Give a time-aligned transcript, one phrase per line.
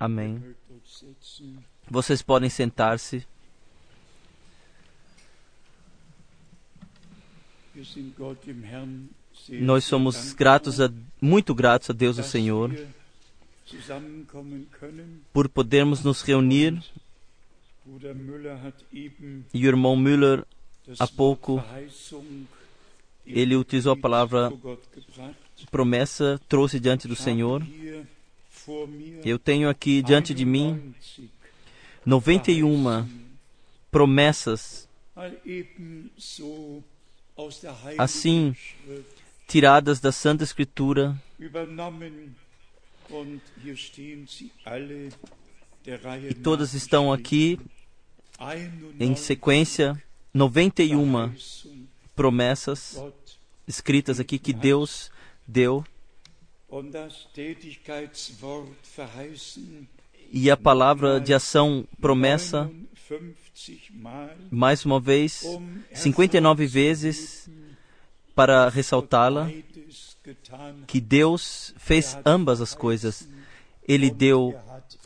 [0.00, 0.42] Amém.
[1.90, 3.26] Vocês podem sentar-se.
[9.50, 10.90] Nós somos gratos a,
[11.20, 12.74] muito gratos a Deus o Senhor
[15.32, 16.82] por podermos nos reunir.
[19.52, 20.44] E o irmão Müller,
[20.98, 21.62] há pouco,
[23.26, 24.50] ele utilizou a palavra
[25.70, 27.62] promessa, trouxe diante do Senhor.
[29.24, 30.94] Eu tenho aqui diante de mim
[32.04, 33.06] 91
[33.90, 34.88] promessas,
[37.98, 38.54] assim
[39.46, 41.20] tiradas da Santa Escritura.
[46.28, 47.58] E todas estão aqui
[48.98, 50.00] em sequência,
[50.32, 51.34] 91
[52.14, 52.98] promessas
[53.66, 55.10] escritas aqui que Deus
[55.46, 55.84] deu.
[60.32, 62.70] E a palavra de ação promessa,
[64.50, 65.44] mais uma vez,
[65.92, 67.50] 59 vezes,
[68.34, 69.50] para ressaltá-la,
[70.86, 73.28] que Deus fez ambas as coisas.
[73.86, 74.54] Ele deu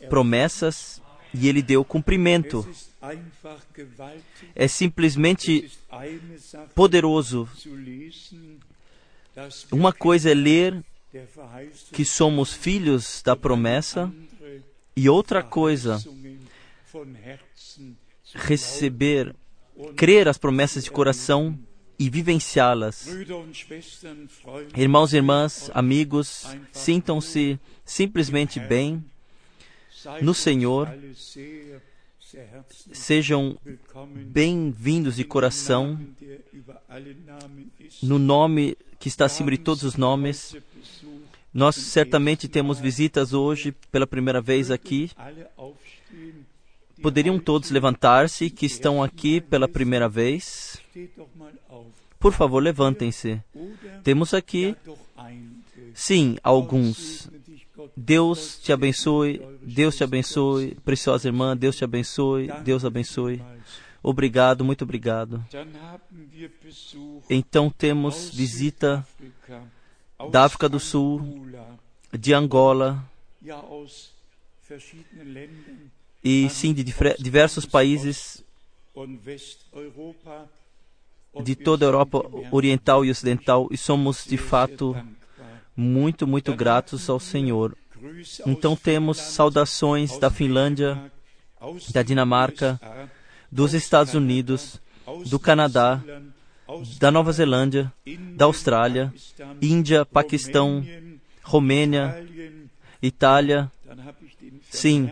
[0.07, 1.01] promessas
[1.33, 2.67] e ele deu cumprimento.
[4.53, 5.71] É simplesmente
[6.75, 7.49] poderoso.
[9.71, 10.83] Uma coisa é ler
[11.91, 14.11] que somos filhos da promessa,
[14.95, 16.03] e outra coisa,
[18.33, 19.35] receber,
[19.95, 21.57] crer as promessas de coração
[21.97, 23.07] e vivenciá-las.
[24.75, 29.03] Irmãos e irmãs, amigos, sintam-se simplesmente bem
[30.21, 30.93] no Senhor.
[32.91, 33.57] Sejam
[34.27, 35.97] bem-vindos de coração
[38.03, 40.55] no nome que está acima de todos os nomes.
[41.55, 45.09] Nós certamente temos visitas hoje pela primeira vez aqui.
[47.01, 50.81] Poderiam todos levantar-se que estão aqui pela primeira vez?
[52.19, 53.41] Por favor, levantem-se.
[54.03, 54.75] Temos aqui,
[55.93, 57.29] sim, alguns.
[57.95, 63.41] Deus te abençoe, Deus te abençoe, preciosa irmã, Deus te abençoe, Deus abençoe.
[64.03, 65.41] Obrigado, muito obrigado.
[67.29, 69.07] Então temos visita
[70.31, 71.47] da África do Sul,
[72.11, 73.03] de Angola
[76.23, 76.83] e sim de
[77.19, 78.43] diversos países
[81.43, 84.95] de toda a Europa Oriental e Ocidental e somos de fato
[85.75, 87.77] muito, muito gratos ao Senhor.
[88.45, 91.11] Então temos saudações da Finlândia,
[91.91, 92.79] da Dinamarca,
[93.51, 94.79] dos Estados Unidos,
[95.27, 96.01] do Canadá,
[96.99, 97.91] da Nova Zelândia,
[98.35, 99.13] da Austrália,
[99.61, 100.85] Índia, Paquistão,
[101.43, 102.25] Romênia,
[103.01, 103.71] Itália.
[104.69, 105.11] Sim,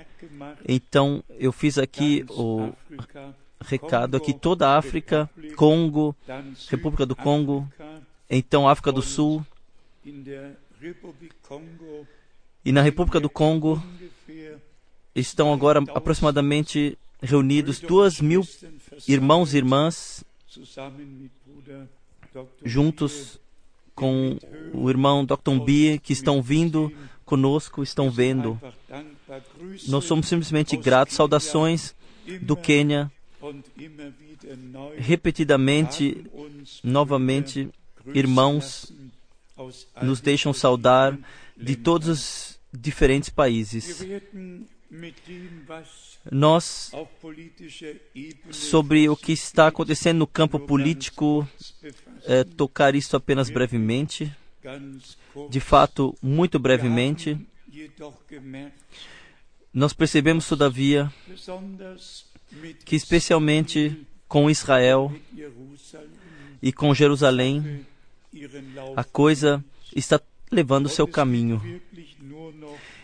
[0.68, 2.74] então eu fiz aqui o
[3.64, 6.16] recado aqui toda a África, Congo,
[6.69, 7.68] República do Congo,
[8.30, 9.46] então África do Sul.
[12.66, 13.81] E na República do Congo
[15.16, 18.46] estão agora aproximadamente reunidos duas mil
[19.08, 20.24] irmãos e irmãs
[22.63, 23.40] juntos
[23.96, 24.38] com
[24.74, 25.59] o irmão Dr.
[25.63, 26.91] B, que estão vindo
[27.25, 28.59] conosco, estão vendo.
[29.88, 31.16] Nós somos simplesmente gratos.
[31.16, 31.96] Saudações
[32.41, 33.12] do Quênia.
[34.97, 36.25] Repetidamente,
[36.84, 37.69] novamente,
[38.13, 38.91] irmãos
[40.02, 41.18] nos deixam saudar
[41.56, 44.06] de todos os diferentes países.
[46.31, 46.91] Nós,
[48.51, 51.47] sobre o que está acontecendo no campo político,
[52.25, 54.31] é, tocar isso apenas brevemente,
[55.49, 57.37] de fato, muito brevemente.
[59.73, 61.11] Nós percebemos, todavia,
[62.85, 65.11] que especialmente com Israel
[66.61, 67.85] e com Jerusalém,
[68.95, 69.63] a coisa
[69.95, 70.21] está
[70.51, 71.61] levando seu caminho.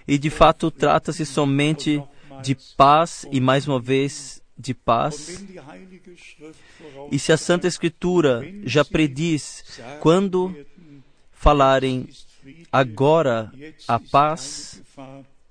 [0.10, 2.02] E de fato trata-se somente
[2.42, 5.46] de paz e mais uma vez de paz.
[7.12, 10.66] E se a Santa Escritura já prediz quando
[11.32, 12.10] falarem
[12.72, 13.54] agora
[13.88, 14.82] a paz,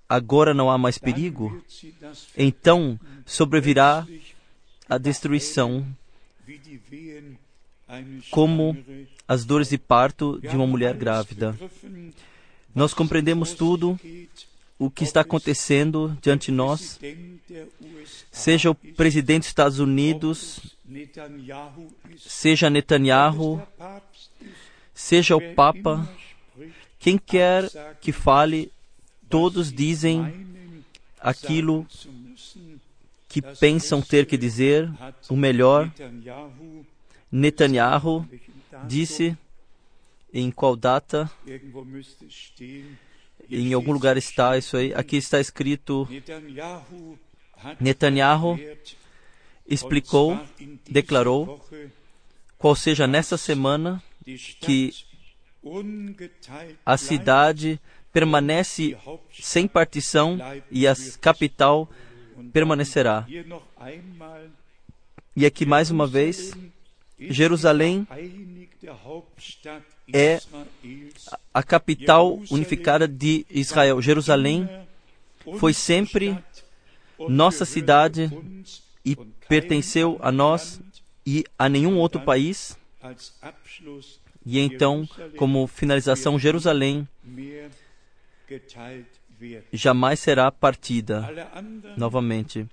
[0.09, 1.62] agora não há mais perigo,
[2.37, 4.05] então sobrevirá
[4.88, 5.87] a destruição,
[8.32, 8.77] como
[9.29, 11.56] as dores de parto de uma mulher grávida.
[12.75, 13.99] Nós compreendemos tudo
[14.79, 17.01] o que está acontecendo diante de nós,
[18.31, 20.77] seja o presidente dos Estados Unidos,
[22.17, 23.61] seja Netanyahu,
[24.95, 26.09] seja o Papa,
[26.99, 27.69] quem quer
[28.01, 28.73] que fale,
[29.29, 30.47] todos dizem
[31.21, 31.87] aquilo
[33.29, 34.91] que pensam ter que dizer,
[35.29, 35.93] o melhor.
[37.31, 38.27] Netanyahu
[38.87, 39.37] disse
[40.33, 41.31] em qual data,
[43.50, 46.09] em algum lugar está isso aí, aqui está escrito:
[47.81, 48.59] Netanyahu
[49.67, 50.39] explicou,
[50.89, 51.65] declarou,
[52.56, 54.03] qual seja nessa semana
[54.61, 54.93] que
[56.85, 57.81] a cidade
[58.12, 58.97] permanece
[59.33, 60.39] sem partição
[60.71, 61.89] e a capital
[62.53, 63.27] permanecerá.
[65.37, 66.53] E aqui mais uma vez,
[67.19, 68.06] Jerusalém
[70.12, 70.40] é
[71.52, 74.00] a capital unificada de Israel.
[74.00, 74.69] Jerusalém
[75.58, 76.37] foi sempre
[77.28, 78.31] nossa cidade
[79.05, 79.16] e
[79.49, 80.81] pertenceu a nós
[81.26, 82.78] e a nenhum outro país.
[84.44, 85.06] E então,
[85.37, 87.06] como finalização, Jerusalém
[89.72, 91.28] jamais será partida
[91.96, 92.66] novamente.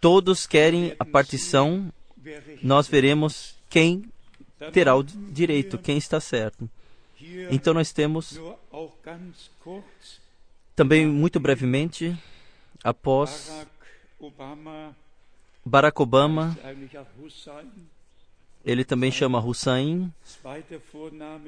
[0.00, 1.92] Todos querem a partição,
[2.62, 4.04] nós veremos quem
[4.72, 6.68] terá o direito, quem está certo.
[7.50, 8.38] Então nós temos
[10.74, 12.16] também muito brevemente
[12.84, 13.66] após
[15.64, 16.56] Barack Obama,
[18.64, 20.12] ele também chama Hussein.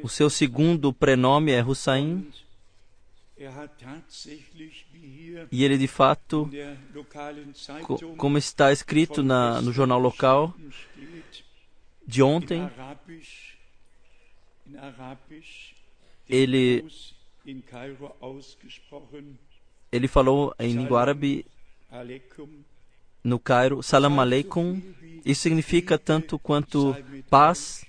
[0.03, 2.29] O seu segundo prenome é Hussein.
[5.51, 6.51] E ele, de fato,
[8.17, 10.55] como está escrito na, no jornal local
[12.09, 12.71] de ontem,
[16.27, 16.87] ele,
[19.93, 21.45] ele falou em língua árabe
[23.23, 24.81] no Cairo, Salam Aleikum.
[25.23, 26.97] Isso significa tanto quanto
[27.29, 27.85] paz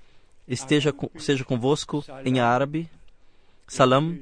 [0.45, 2.89] esteja seja convosco em árabe,
[3.67, 4.19] Salam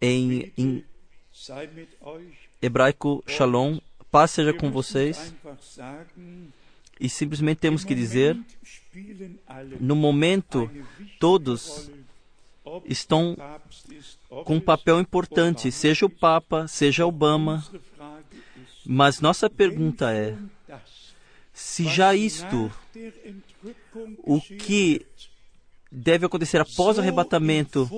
[0.00, 0.84] em, em
[2.62, 3.78] hebraico Shalom,
[4.10, 5.34] paz seja com vocês.
[7.00, 8.38] E simplesmente temos que dizer,
[9.80, 10.70] no momento,
[11.20, 11.90] todos
[12.84, 13.36] estão
[14.44, 17.64] com um papel importante, seja o Papa, seja Obama.
[18.84, 20.36] Mas nossa pergunta é:
[21.52, 22.70] se já isto,
[24.18, 25.06] o que
[25.90, 27.88] deve acontecer após o arrebatamento,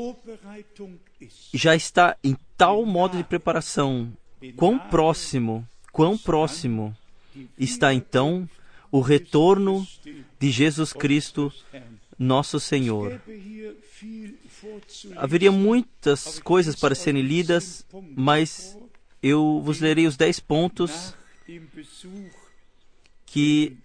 [1.53, 4.13] já está em tal modo de preparação,
[4.57, 6.97] quão próximo, quão próximo
[7.59, 8.49] está então
[8.91, 9.87] o retorno
[10.39, 11.53] de Jesus Cristo,
[12.19, 13.21] nosso Senhor.
[15.17, 18.77] Haveria muitas coisas para serem lidas, mas
[19.23, 21.15] eu vos lerei os dez pontos
[23.27, 23.77] que,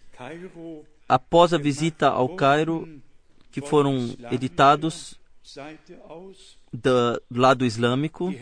[1.08, 3.02] após a visita ao Cairo,
[3.52, 5.20] que foram editados
[6.74, 8.34] do lado islâmico,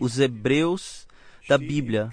[0.00, 1.06] os hebreus
[1.46, 2.10] da Bíblia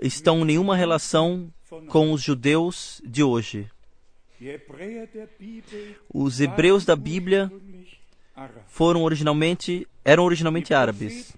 [0.00, 1.52] estão em nenhuma relação
[1.88, 3.70] com os judeus de hoje.
[6.12, 7.50] Os hebreus da Bíblia
[8.66, 11.36] foram originalmente eram originalmente árabes.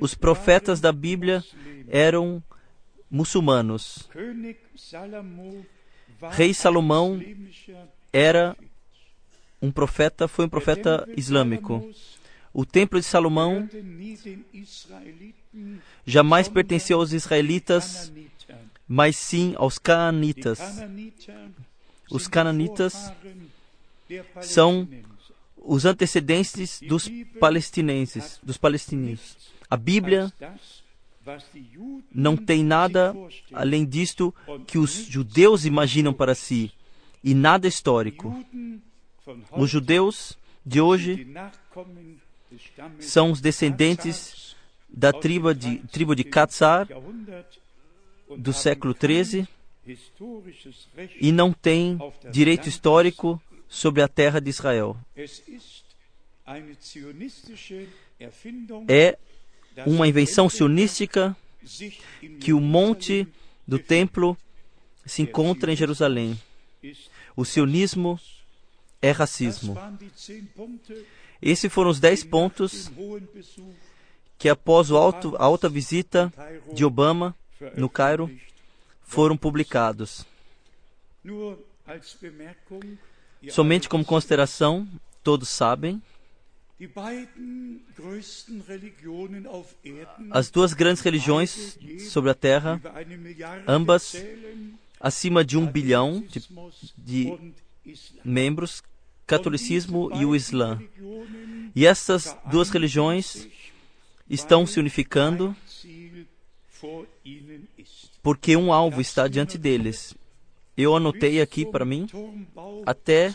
[0.00, 1.44] Os profetas da Bíblia
[1.88, 2.42] eram
[3.10, 4.08] muçulmanos.
[6.30, 7.20] Rei Salomão
[8.12, 8.56] era
[9.60, 11.88] um profeta, foi um profeta islâmico.
[12.54, 13.68] O templo de Salomão
[16.06, 18.12] jamais pertenceu aos israelitas,
[18.86, 20.60] mas sim aos cananitas.
[22.10, 23.12] Os cananitas
[24.42, 24.86] são
[25.56, 27.08] os antecedentes dos
[27.40, 29.36] palestinenses, dos palestinos.
[29.70, 30.30] A Bíblia
[32.12, 33.14] não tem nada
[33.52, 34.34] além disto
[34.66, 36.72] que os judeus imaginam para si
[37.24, 38.34] e nada histórico.
[39.52, 41.26] Os judeus de hoje
[43.00, 44.56] são os descendentes
[44.88, 46.86] da tribo de, tribo de Katzar
[48.36, 49.46] do século XIII
[51.20, 51.98] e não têm
[52.30, 54.96] direito histórico sobre a terra de Israel.
[58.88, 59.18] É
[59.86, 61.36] uma invenção sionística
[62.40, 63.26] que o monte
[63.66, 64.36] do templo
[65.06, 66.38] se encontra em Jerusalém.
[67.34, 68.20] O sionismo
[69.00, 69.76] é racismo.
[71.42, 72.88] Esses foram os dez pontos
[74.38, 74.96] que, após a
[75.38, 76.32] alta visita
[76.72, 77.34] de Obama
[77.76, 78.30] no Cairo,
[79.02, 80.24] foram publicados.
[83.50, 84.88] Somente como consideração,
[85.22, 86.00] todos sabem,
[90.30, 92.80] as duas grandes religiões sobre a Terra,
[93.66, 94.16] ambas
[95.00, 96.42] acima de um bilhão de,
[96.96, 97.52] de
[98.24, 98.82] membros,
[99.32, 100.78] catolicismo e o Islã.
[101.74, 103.48] E essas duas religiões
[104.28, 105.56] estão se unificando
[108.22, 110.14] porque um alvo está diante deles.
[110.76, 112.06] Eu anotei aqui para mim,
[112.84, 113.32] até,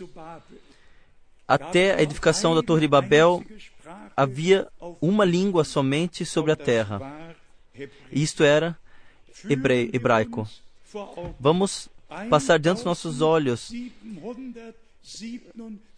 [1.47, 3.43] até a edificação da Torre de Babel,
[4.15, 4.67] havia
[5.01, 7.35] uma língua somente sobre a terra.
[8.11, 8.77] Isto era
[9.91, 10.47] hebraico.
[11.39, 11.89] Vamos
[12.29, 13.71] passar diante dos nossos olhos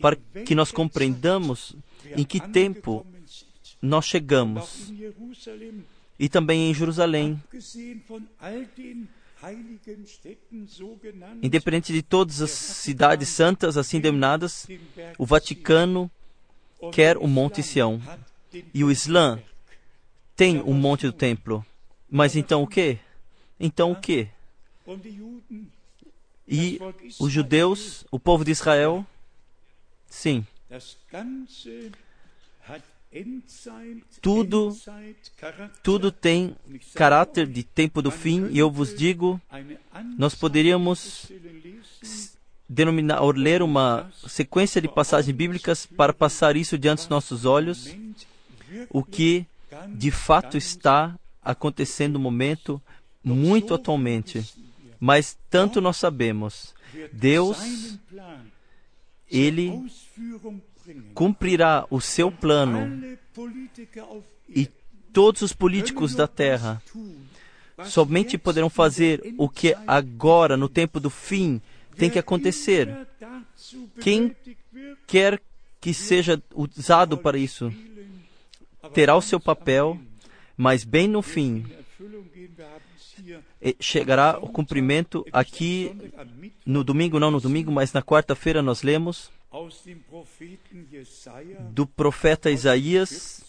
[0.00, 1.76] para que nós compreendamos
[2.16, 3.06] em que tempo
[3.80, 4.92] nós chegamos.
[6.18, 7.40] E também em Jerusalém.
[11.42, 14.66] Independente de todas as cidades santas assim denominadas,
[15.16, 16.10] o Vaticano
[16.92, 18.00] quer o Monte Sião.
[18.74, 19.40] E o Islã
[20.34, 21.64] tem o Monte do Templo.
[22.10, 22.98] Mas então o que?
[23.60, 24.28] Então o que?
[26.46, 26.80] E
[27.18, 29.04] os judeus, o povo de Israel,
[30.08, 30.46] sim,
[34.22, 34.76] tudo,
[35.82, 36.56] tudo tem
[36.94, 39.40] caráter de tempo do fim, e eu vos digo,
[40.16, 41.30] nós poderíamos
[42.68, 47.94] denominar ou ler uma sequência de passagens bíblicas para passar isso diante dos nossos olhos,
[48.90, 49.46] o que
[49.88, 52.80] de fato está acontecendo no momento
[53.24, 54.44] muito atualmente.
[55.00, 56.74] Mas tanto nós sabemos,
[57.12, 57.98] Deus,
[59.30, 59.72] Ele
[61.14, 63.18] cumprirá o seu plano
[64.48, 64.68] e
[65.12, 66.82] todos os políticos da terra
[67.84, 71.60] somente poderão fazer o que agora, no tempo do fim,
[71.96, 73.06] tem que acontecer.
[74.00, 74.34] Quem
[75.06, 75.40] quer
[75.80, 77.72] que seja usado para isso
[78.92, 79.98] terá o seu papel,
[80.56, 81.64] mas bem no fim
[83.80, 85.94] chegará o cumprimento aqui
[86.64, 89.30] no domingo, não no domingo, mas na quarta-feira nós lemos
[91.70, 93.42] do profeta Isaías,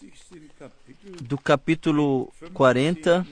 [1.22, 3.26] do capítulo 40,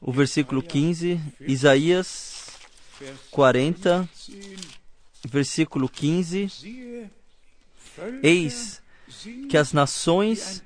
[0.00, 2.58] o versículo 15, Isaías
[3.30, 4.08] 40,
[5.28, 7.10] versículo 15.
[8.22, 8.82] Eis
[9.48, 10.62] que as nações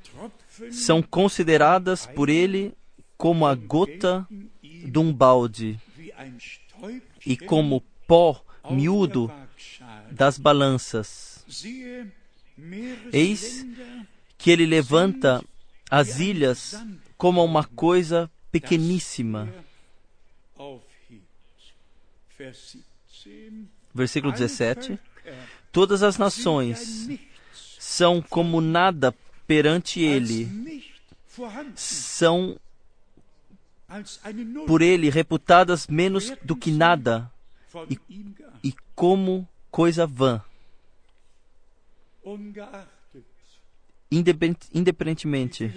[0.70, 2.74] são consideradas por ele
[3.18, 4.26] como a gota
[4.62, 5.78] de um balde
[7.26, 9.30] e como pó miúdo
[10.10, 11.44] das balanças.
[13.12, 13.66] Eis
[14.38, 15.44] que ele levanta
[15.90, 16.80] as ilhas
[17.16, 19.52] como uma coisa pequeníssima.
[23.92, 24.96] Versículo 17:
[25.72, 27.08] Todas as nações
[27.78, 29.12] são como nada
[29.44, 30.92] perante ele,
[31.74, 32.56] são
[34.66, 37.30] por ele reputadas menos do que nada
[37.88, 37.98] e,
[38.62, 40.42] e como coisa vã.
[44.10, 45.72] Independentemente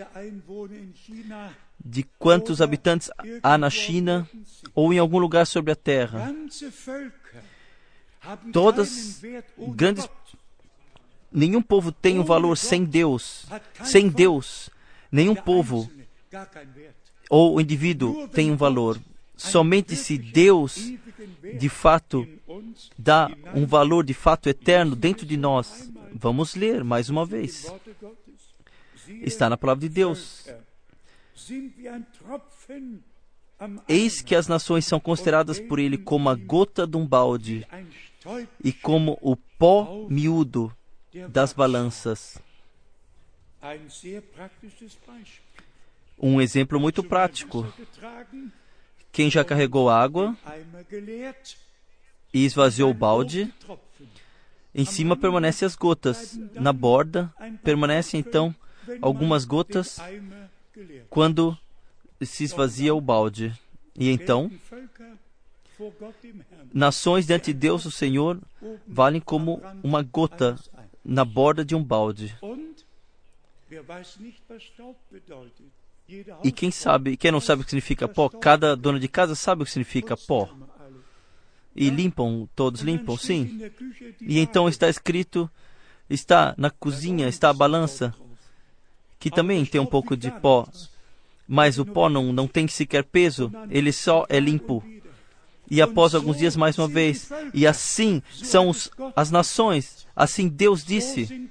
[1.83, 3.09] de quantos habitantes
[3.41, 4.27] há na China
[4.75, 6.33] ou em algum lugar sobre a terra,
[8.51, 9.21] todas
[9.75, 10.07] grandes
[11.31, 13.45] nenhum povo tem um valor sem Deus.
[13.83, 14.69] Sem Deus,
[15.11, 15.89] nenhum povo
[17.31, 18.99] ou o indivíduo tem um valor.
[19.37, 20.91] Somente se Deus,
[21.57, 22.27] de fato,
[22.97, 25.89] dá um valor de fato eterno dentro de nós.
[26.13, 27.73] Vamos ler mais uma vez.
[29.21, 30.45] Está na palavra de Deus.
[33.87, 37.65] Eis que as nações são consideradas por ele como a gota de um balde
[38.61, 40.75] e como o pó miúdo
[41.29, 42.37] das balanças.
[46.21, 47.65] Um exemplo muito prático.
[49.11, 50.37] Quem já carregou água
[52.31, 53.51] e esvaziou o balde,
[54.73, 56.39] em cima permanecem as gotas.
[56.53, 58.55] Na borda permanecem então
[59.01, 59.99] algumas gotas
[61.09, 61.57] quando
[62.21, 63.59] se esvazia o balde.
[63.95, 64.51] E então,
[66.71, 68.39] nações diante de Deus, o Senhor,
[68.87, 70.55] valem como uma gota
[71.03, 72.35] na borda de um balde.
[76.43, 79.61] E quem sabe, quem não sabe o que significa pó, cada dono de casa sabe
[79.61, 80.49] o que significa pó.
[81.75, 83.71] e limpam, todos limpam, sim.
[84.19, 85.49] E então está escrito,
[86.09, 88.13] está na cozinha, está a balança,
[89.19, 90.67] que também tem um pouco de pó,
[91.47, 94.83] mas o pó não, não tem sequer peso, ele só é limpo.
[95.69, 100.83] E após alguns dias, mais uma vez, e assim são os, as nações, assim Deus
[100.83, 101.49] disse,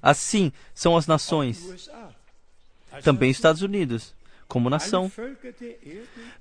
[0.00, 1.90] assim são as nações,
[3.02, 4.14] também os Estados Unidos,
[4.46, 5.10] como nação.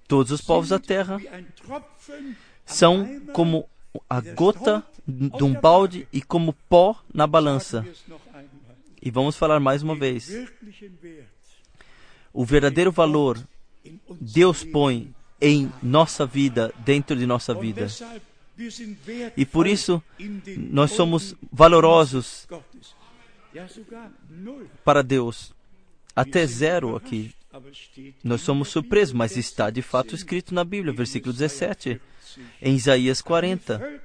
[0.08, 1.20] Todos os povos da terra
[2.66, 3.70] são como
[4.10, 7.86] a gota de um balde e como pó na balança.
[9.02, 10.30] E vamos falar mais uma vez.
[12.34, 13.42] O verdadeiro valor
[14.20, 17.88] Deus põe em nossa vida, dentro de nossa vida.
[19.36, 20.02] E por isso
[20.58, 22.48] nós somos valorosos
[24.84, 25.54] para Deus.
[26.18, 27.32] Até zero aqui.
[28.24, 32.02] Nós somos surpresos, mas está de fato escrito na Bíblia, versículo 17,
[32.60, 34.02] em Isaías 40.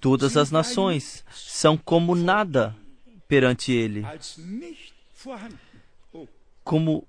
[0.00, 2.74] Todas as nações são como nada
[3.28, 4.02] perante Ele,
[6.64, 7.06] como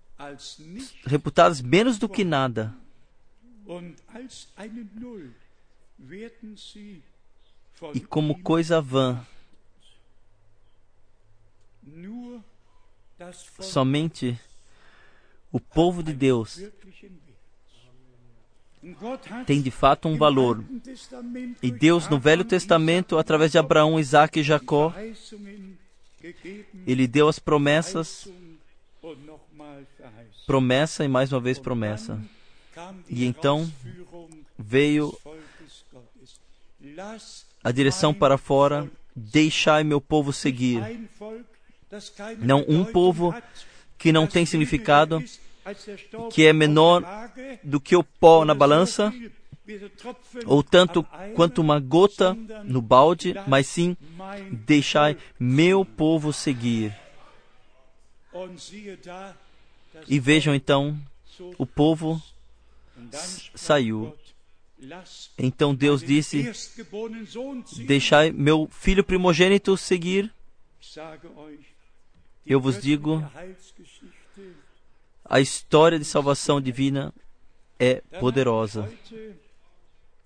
[1.06, 2.76] reputadas menos do que nada.
[7.94, 9.26] E como coisa vã,
[13.60, 14.40] somente
[15.52, 16.62] o povo de Deus
[19.46, 20.64] tem de fato um valor.
[21.62, 24.94] E Deus, no Velho Testamento, através de Abraão, Isaac e Jacó,
[26.88, 28.28] ele deu as promessas,
[30.46, 32.20] promessa e mais uma vez promessa.
[33.08, 33.72] E então
[34.58, 35.16] veio
[37.64, 40.82] a direção para fora: deixai meu povo seguir.
[42.40, 43.34] Não um povo
[43.98, 45.24] que não tem significado,
[46.32, 47.04] que é menor
[47.64, 49.14] do que o pó na balança,
[50.46, 51.04] ou tanto
[51.36, 52.34] quanto uma gota
[52.64, 53.96] no balde, mas sim
[54.52, 56.96] deixai meu povo seguir.
[60.08, 60.98] E vejam então,
[61.58, 62.22] o povo
[63.54, 64.16] saiu.
[65.38, 66.52] Então Deus disse:
[67.86, 70.34] Deixai meu filho primogênito seguir.
[72.46, 73.24] Eu vos digo,
[75.24, 77.14] a história de salvação divina
[77.80, 78.92] é poderosa.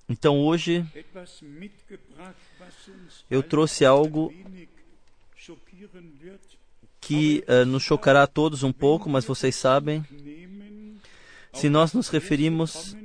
[0.08, 0.86] Então hoje
[3.30, 4.34] eu trouxe algo
[7.02, 10.04] que uh, nos chocará a todos um pouco, mas vocês sabem,
[11.54, 12.96] se nós nos referimos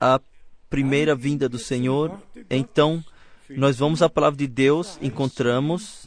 [0.00, 0.20] à
[0.68, 3.04] primeira vinda do Senhor, então
[3.50, 6.05] nós vamos à palavra de Deus, encontramos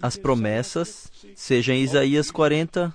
[0.00, 2.94] as promessas, seja em Isaías 40,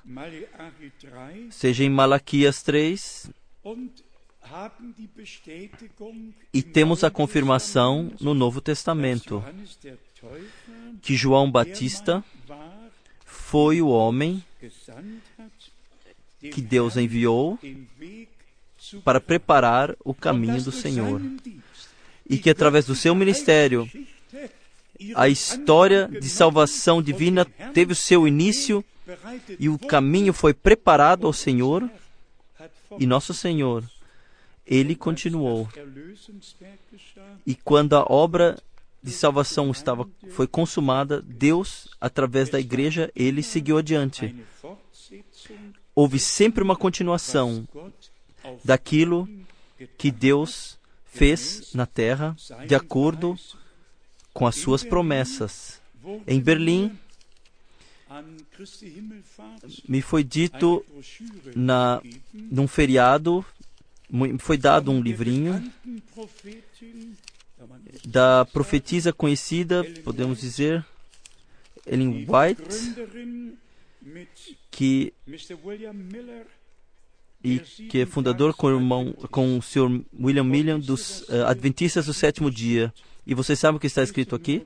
[1.49, 3.29] seja em Malaquias 3,
[6.53, 9.43] e temos a confirmação no Novo Testamento
[11.01, 12.23] que João Batista
[13.25, 14.43] foi o homem
[16.39, 17.59] que Deus enviou
[19.03, 21.21] para preparar o caminho do Senhor.
[22.29, 23.89] E que através do seu ministério,
[25.15, 28.83] a história de salvação divina teve o seu início
[29.59, 31.89] e o caminho foi preparado ao Senhor.
[32.99, 33.83] E nosso Senhor,
[34.65, 35.69] ele continuou.
[37.45, 38.57] E quando a obra
[39.01, 44.35] de salvação estava foi consumada, Deus, através da igreja, ele seguiu adiante.
[45.95, 47.67] Houve sempre uma continuação
[48.63, 49.27] daquilo
[49.97, 52.35] que Deus fez na terra,
[52.67, 53.37] de acordo
[54.37, 55.81] com as suas promessas.
[56.27, 56.95] Em Berlim,
[59.89, 60.85] me foi dito
[61.55, 61.99] na
[62.31, 63.43] num feriado,
[64.37, 65.73] foi dado um livrinho
[68.05, 70.85] da profetisa conhecida, podemos dizer,
[71.87, 72.93] Ellen White,
[74.69, 75.11] que
[77.43, 80.03] e que é fundador com o, irmão, com o Sr.
[80.19, 82.93] William Millian dos uh, Adventistas do Sétimo Dia.
[83.27, 84.65] E você sabe o que está escrito aqui?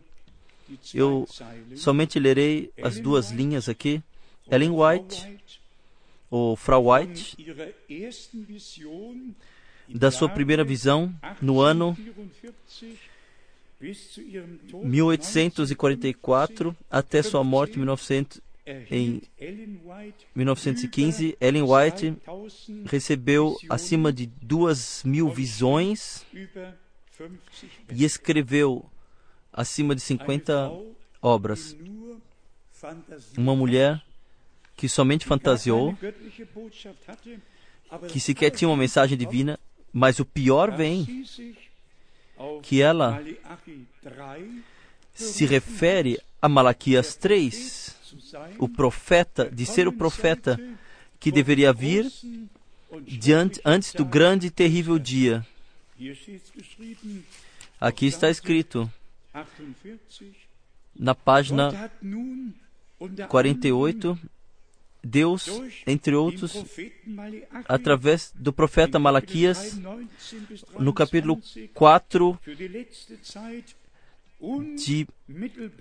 [0.93, 1.28] Eu
[1.76, 4.04] somente lerei as duas linhas aqui.
[4.50, 5.39] Ellen White,
[6.30, 7.36] ou Frau White,
[9.89, 11.97] da sua primeira visão no ano
[14.84, 18.41] 1844 até sua morte em 1900,
[18.91, 19.24] em
[20.36, 22.15] 1915, Ellen White
[22.86, 26.24] recebeu acima de duas mil visões
[27.91, 28.86] e escreveu
[29.52, 30.71] acima de 50
[31.21, 31.76] obras.
[33.38, 34.02] Uma mulher
[34.76, 35.95] que somente fantasiou,
[38.08, 39.60] que sequer tinha uma mensagem divina,
[39.93, 41.24] mas o pior vem
[42.63, 43.24] que ela
[45.13, 47.95] se refere a Malaquias 3,
[48.58, 50.60] o profeta, de ser o profeta
[51.19, 52.12] que deveria vir
[53.04, 55.45] diante, antes do grande e terrível dia.
[57.80, 58.92] Aqui está escrito,
[60.96, 61.92] na página
[63.30, 64.20] 48,
[65.04, 65.48] Deus,
[65.86, 66.54] entre outros,
[67.68, 69.80] através do profeta Malaquias,
[70.80, 71.42] no capítulo
[71.74, 72.40] 4,
[74.76, 75.08] de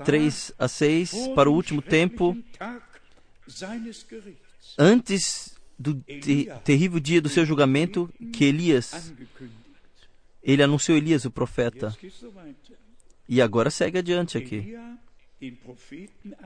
[0.04, 2.36] 3 a 6, para o último tempo,
[4.78, 9.12] antes do te terrível dia do seu julgamento, que Elias,
[10.42, 11.96] ele anunciou Elias, o profeta.
[13.28, 14.74] E agora segue adiante aqui.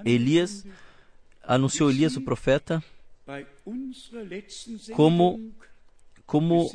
[0.05, 0.65] Elias
[1.43, 2.83] anunciou Elias, o profeta,
[4.93, 5.53] como,
[6.27, 6.71] como,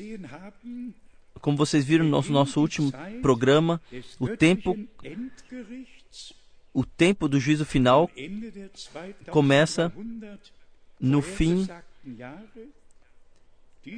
[1.40, 3.82] como vocês viram no nosso, nosso último programa,
[4.20, 4.78] o tempo,
[6.74, 8.10] o tempo do juízo final
[9.30, 9.94] começa
[11.00, 11.68] no fim,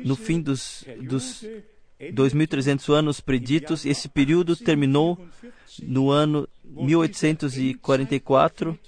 [0.03, 1.43] no fim dos, dos
[2.13, 3.85] 2.300 anos preditos.
[3.85, 5.19] Esse período terminou
[5.81, 8.79] no ano 1844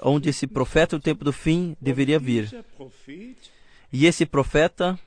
[0.00, 2.64] onde esse profeta do tempo do fim deveria vir.
[3.92, 4.98] E esse profeta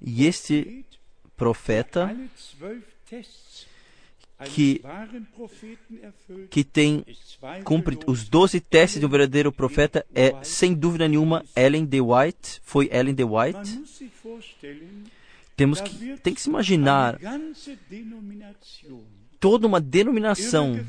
[0.00, 0.84] e este
[1.36, 2.14] profeta
[4.44, 4.82] que,
[6.50, 7.04] que tem
[7.64, 12.60] cumpre os doze testes de um verdadeiro profeta é, sem dúvida nenhuma, Ellen de White.
[12.64, 13.82] Foi Ellen de White.
[15.56, 17.18] Temos que, tem que se imaginar
[19.38, 20.80] toda uma denominação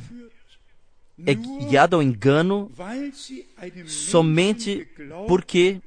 [1.26, 2.70] é guiada ao engano
[3.88, 4.88] somente
[5.28, 5.80] porque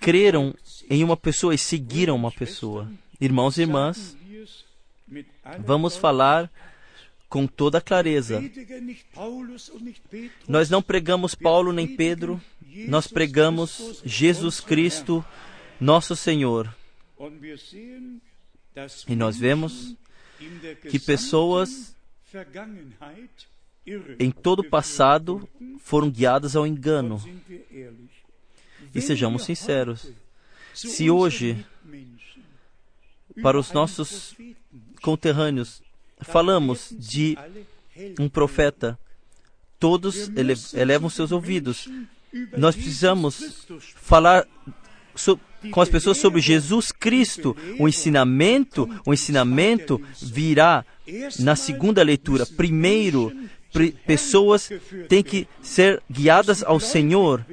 [0.00, 0.54] creram
[0.90, 2.90] em uma pessoa e seguiram uma pessoa.
[3.20, 4.16] Irmãos e irmãs,
[5.60, 6.50] vamos falar
[7.32, 8.44] com toda clareza.
[10.46, 12.38] Nós não pregamos Paulo nem Pedro,
[12.86, 15.24] nós pregamos Jesus Cristo,
[15.80, 16.76] nosso Senhor.
[19.08, 19.96] E nós vemos
[20.90, 21.96] que pessoas
[24.18, 27.18] em todo o passado foram guiadas ao engano.
[28.94, 30.12] E sejamos sinceros,
[30.74, 31.64] se hoje,
[33.42, 34.36] para os nossos
[35.00, 35.81] conterrâneos,
[36.22, 37.36] falamos de
[38.18, 38.98] um profeta,
[39.78, 41.88] todos ele elevam seus ouvidos.
[42.56, 44.46] Nós precisamos falar
[45.14, 45.38] so,
[45.70, 47.56] com as pessoas sobre Jesus Cristo.
[47.78, 50.84] O ensinamento, o ensinamento virá
[51.38, 52.46] na segunda leitura.
[52.46, 53.32] Primeiro,
[54.06, 54.70] pessoas
[55.08, 57.44] têm que ser guiadas ao Senhor,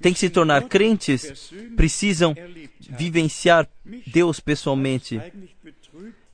[0.00, 2.34] têm que se tornar crentes, precisam
[2.80, 3.68] vivenciar
[4.06, 5.20] Deus pessoalmente.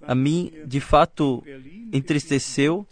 [0.02, 1.42] A mim, de fato,
[1.92, 2.86] entristeceu,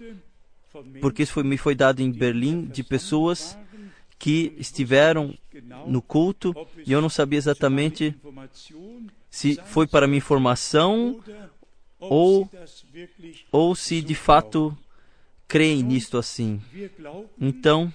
[1.01, 3.57] porque isso foi, me foi dado em Berlim, de pessoas
[4.19, 5.37] que estiveram
[5.87, 8.15] no culto e eu não sabia exatamente
[9.31, 11.21] se foi para minha informação
[12.01, 12.51] ou,
[13.53, 14.77] ou se de fato
[15.47, 16.61] creem nisto assim.
[17.41, 17.93] Então,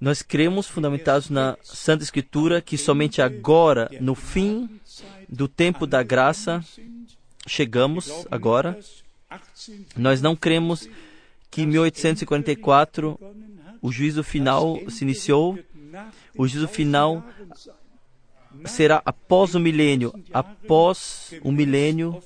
[0.00, 4.68] nós cremos, fundamentados na Santa Escritura, que somente agora, no fim
[5.28, 6.64] do tempo da graça,
[7.46, 8.78] chegamos agora.
[9.96, 10.88] Nós não cremos
[11.50, 13.18] que em 1844
[13.80, 15.58] o juízo final se iniciou.
[16.36, 17.24] O juízo final
[18.64, 22.22] será após o milênio, após o milênio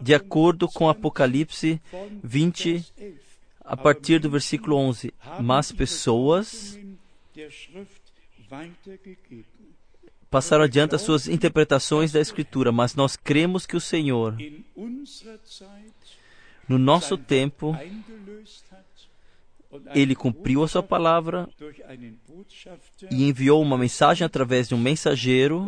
[0.00, 1.80] de acordo com Apocalipse
[2.22, 2.84] 20,
[3.64, 5.12] a partir do versículo 11.
[5.40, 6.78] Mas pessoas
[10.30, 14.36] passaram adiante as suas interpretações da Escritura, mas nós cremos que o Senhor,
[16.68, 17.76] no nosso tempo,
[19.94, 21.48] ele cumpriu a sua palavra
[23.10, 25.66] e enviou uma mensagem através de um mensageiro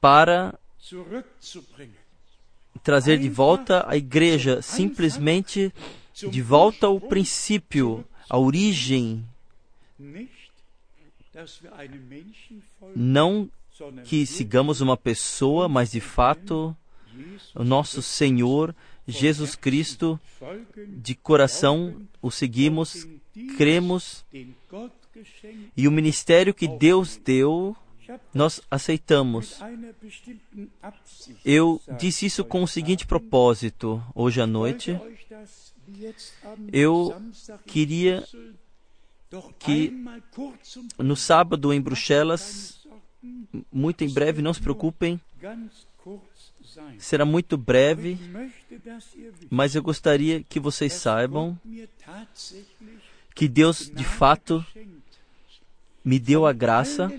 [0.00, 0.58] para
[2.82, 5.72] trazer de volta a igreja, simplesmente
[6.14, 9.24] de volta ao princípio, à origem.
[12.94, 13.48] Não
[14.04, 16.76] que sigamos uma pessoa, mas de fato
[17.54, 18.74] o nosso Senhor
[19.06, 20.20] Jesus Cristo,
[20.88, 23.06] de coração o seguimos,
[23.56, 24.24] cremos
[25.76, 27.76] e o ministério que Deus deu
[28.34, 29.58] nós aceitamos.
[31.44, 34.98] Eu disse isso com o seguinte propósito hoje à noite.
[36.72, 37.22] Eu
[37.66, 38.24] queria
[39.58, 39.92] que
[40.98, 42.86] no sábado em Bruxelas,
[43.72, 45.20] muito em breve, não se preocupem,
[46.98, 48.18] será muito breve,
[49.50, 51.58] mas eu gostaria que vocês saibam
[53.34, 54.64] que Deus, de fato,
[56.04, 57.12] me deu a graça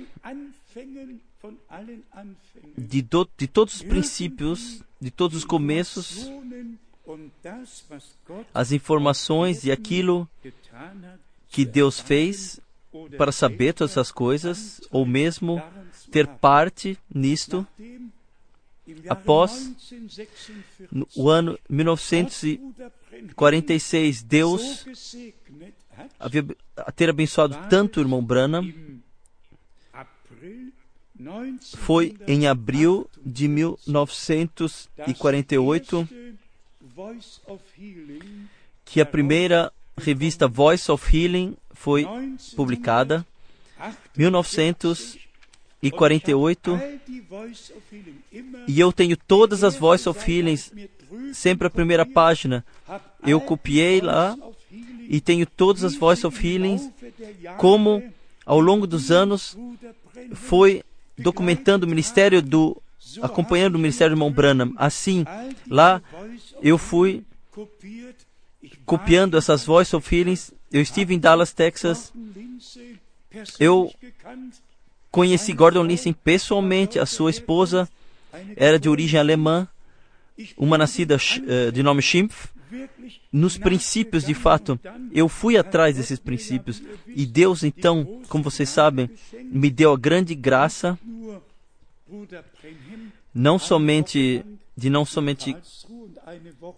[2.78, 6.30] de, do, de todos os princípios, de todos os começos,
[8.54, 10.30] as informações e aquilo
[11.54, 12.60] que Deus fez
[13.16, 15.62] para saber todas essas coisas, ou mesmo
[16.12, 17.68] ter parte nisto,
[19.08, 19.72] após
[21.16, 24.84] o ano 1946, Deus
[26.20, 26.44] havia
[26.96, 28.74] ter abençoado tanto o irmão Branham,
[31.78, 36.10] foi em abril de 1948
[38.84, 42.08] que a primeira revista Voice of Healing foi
[42.56, 43.26] publicada.
[44.16, 46.80] 1948
[48.68, 50.72] e eu tenho todas as Voice of Healings,
[51.34, 52.64] sempre a primeira página.
[53.26, 54.38] Eu copiei lá
[55.10, 56.90] e tenho todas as Voice of Healings,
[57.58, 58.02] como
[58.46, 59.58] ao longo dos anos
[60.34, 60.84] foi
[61.18, 62.82] documentando o ministério do
[63.22, 64.74] acompanhando o ministério do irmão Branham.
[64.78, 65.26] Assim,
[65.70, 66.02] lá
[66.62, 67.24] eu fui
[68.86, 70.52] copiando essas Voice of Healings.
[70.72, 72.14] Eu estive em Dallas, Texas.
[73.60, 73.92] Eu
[75.12, 77.00] conheci Gordon Lindsay pessoalmente.
[77.00, 77.88] A sua esposa
[78.56, 79.68] era de origem alemã,
[80.58, 82.50] uma nascida uh, de nome Schimpf.
[83.32, 84.80] Nos princípios, de fato,
[85.12, 86.82] eu fui atrás desses princípios.
[87.08, 89.10] E Deus, então, como vocês sabem,
[89.44, 90.98] me deu a grande graça
[93.34, 94.44] não somente
[94.76, 95.56] de não somente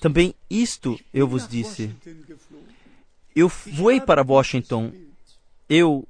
[0.00, 1.94] Também isto eu vos disse.
[3.36, 4.90] Eu voei para Washington.
[5.68, 6.08] Eu,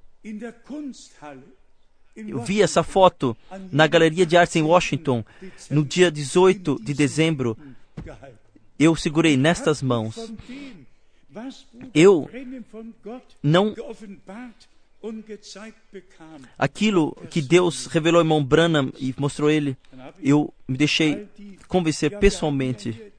[2.14, 3.36] eu vi essa foto
[3.72, 5.24] na Galeria de Artes em Washington
[5.68, 7.58] no dia 18 de dezembro.
[8.78, 10.32] Eu segurei nestas mãos.
[11.92, 12.30] Eu
[13.42, 13.74] não
[16.58, 19.76] Aquilo que Deus revelou ao irmão Branham e mostrou ele,
[20.20, 21.28] eu me deixei
[21.68, 23.12] convencer pessoalmente.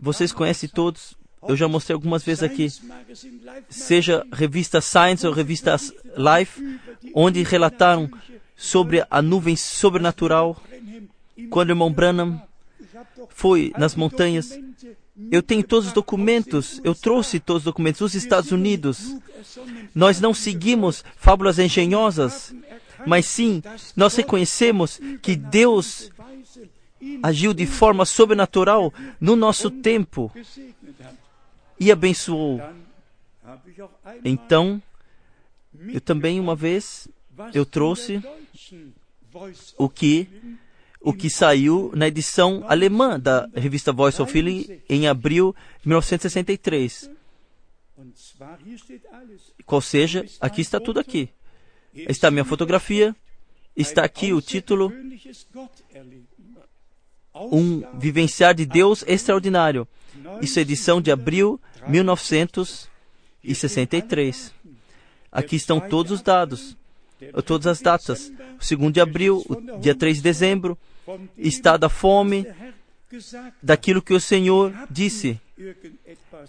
[0.00, 1.14] Vocês conhecem todos,
[1.48, 2.68] eu já mostrei algumas vezes aqui,
[3.68, 5.76] seja revista Science ou revista
[6.16, 6.80] Life,
[7.14, 8.10] onde relataram
[8.56, 10.60] sobre a nuvem sobrenatural,
[11.50, 12.40] quando o irmão Branham
[13.28, 14.58] foi nas montanhas
[15.30, 19.16] eu tenho todos os documentos, eu trouxe todos os documentos dos Estados Unidos.
[19.94, 22.54] Nós não seguimos fábulas engenhosas,
[23.06, 23.62] mas sim,
[23.96, 26.10] nós reconhecemos que Deus
[27.22, 30.30] agiu de forma sobrenatural no nosso tempo
[31.78, 32.60] e abençoou.
[34.24, 34.82] Então,
[35.88, 37.08] eu também uma vez
[37.54, 38.22] eu trouxe
[39.76, 40.28] o que
[41.06, 47.08] o que saiu na edição alemã da revista Voice of Healing em abril de 1963.
[49.64, 51.28] Qual seja, aqui está tudo aqui.
[51.94, 53.14] Está a minha fotografia,
[53.76, 54.92] está aqui o título
[57.52, 59.86] Um Vivenciar de Deus Extraordinário.
[60.42, 64.52] Isso é edição de abril de 1963.
[65.30, 66.76] Aqui estão todos os dados,
[67.44, 68.28] todas as datas.
[68.28, 70.76] O 2 de abril, o dia 3 de dezembro,
[71.36, 72.46] está da fome,
[73.62, 75.40] daquilo que o Senhor disse.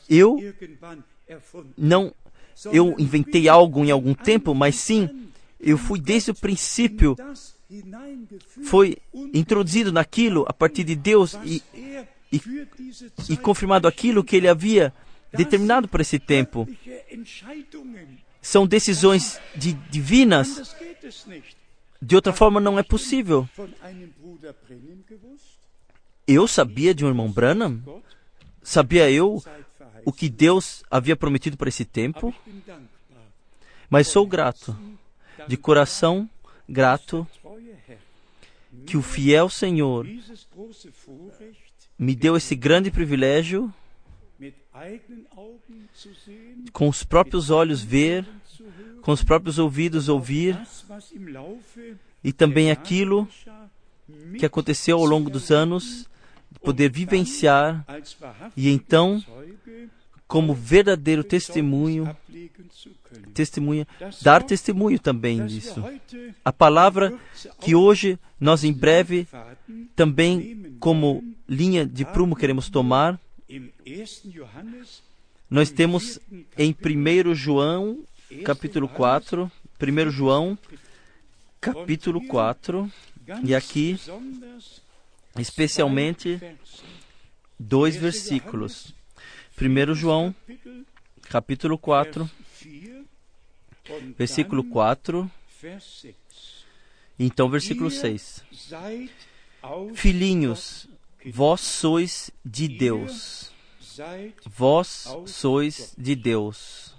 [0.10, 0.38] Eu
[1.78, 2.14] não
[2.74, 7.16] eu inventei algo em algum tempo, mas sim, eu fui desde o princípio,
[8.64, 8.98] foi
[9.34, 11.62] introduzido naquilo a partir de Deus e,
[12.32, 12.42] e,
[13.30, 14.94] e confirmado aquilo que ele havia
[15.32, 16.68] determinado para esse tempo.
[18.42, 20.76] São decisões de, divinas.
[22.02, 23.48] De outra forma, não é possível.
[26.28, 27.82] Eu sabia de um irmão Branham?
[28.62, 29.42] Sabia eu
[30.06, 32.34] o que Deus havia prometido para esse tempo,
[33.90, 34.78] mas sou grato,
[35.48, 36.30] de coração
[36.68, 37.28] grato,
[38.86, 40.06] que o fiel Senhor
[41.98, 43.74] me deu esse grande privilégio
[46.72, 48.26] com os próprios olhos ver,
[49.02, 50.60] com os próprios ouvidos ouvir,
[52.24, 53.28] e também aquilo
[54.38, 56.08] que aconteceu ao longo dos anos,
[56.64, 57.86] poder vivenciar
[58.56, 59.24] e então
[60.28, 62.16] como verdadeiro testemunho,
[63.34, 63.88] testemunha,
[64.22, 65.84] dar testemunho também disso.
[66.44, 67.18] A palavra
[67.62, 69.28] que hoje nós em breve
[69.96, 73.20] também como linha de prumo queremos tomar,
[75.50, 76.20] nós temos
[76.58, 78.00] em 1 João,
[78.44, 79.50] capítulo 4,
[79.82, 80.58] 1 João,
[81.62, 82.92] capítulo 4,
[83.44, 84.00] e aqui,
[85.38, 86.40] especialmente,
[87.60, 88.94] dois versículos.
[89.60, 90.36] 1 João,
[91.30, 92.30] capítulo 4,
[94.18, 95.32] versículo 4,
[97.18, 98.44] então versículo 6.
[99.96, 100.88] Filhinhos,
[101.32, 103.52] vós sois de Deus.
[104.46, 106.96] Vós sois de Deus.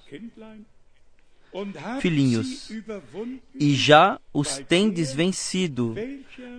[2.00, 2.70] Filhinhos,
[3.54, 5.94] e já os tendes vencido,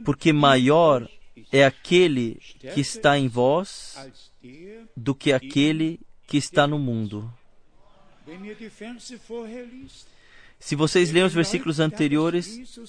[0.03, 1.07] porque maior
[1.51, 2.39] é aquele
[2.73, 3.97] que está em vós
[4.95, 7.31] do que aquele que está no mundo.
[10.59, 12.79] Se vocês lerem os versículos anteriores,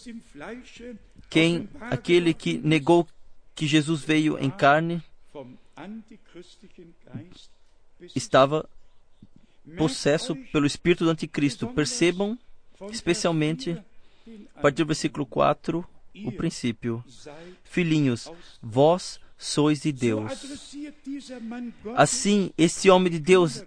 [1.28, 3.06] quem aquele que negou
[3.54, 5.02] que Jesus veio em carne
[8.14, 8.68] estava
[9.76, 11.68] possesso pelo espírito do anticristo.
[11.68, 12.38] Percebam,
[12.90, 13.76] especialmente
[14.54, 15.84] a partir do versículo 4,
[16.24, 17.04] o princípio.
[17.64, 18.30] Filhinhos,
[18.62, 20.32] vós sois de Deus.
[21.96, 23.64] Assim, esse homem de Deus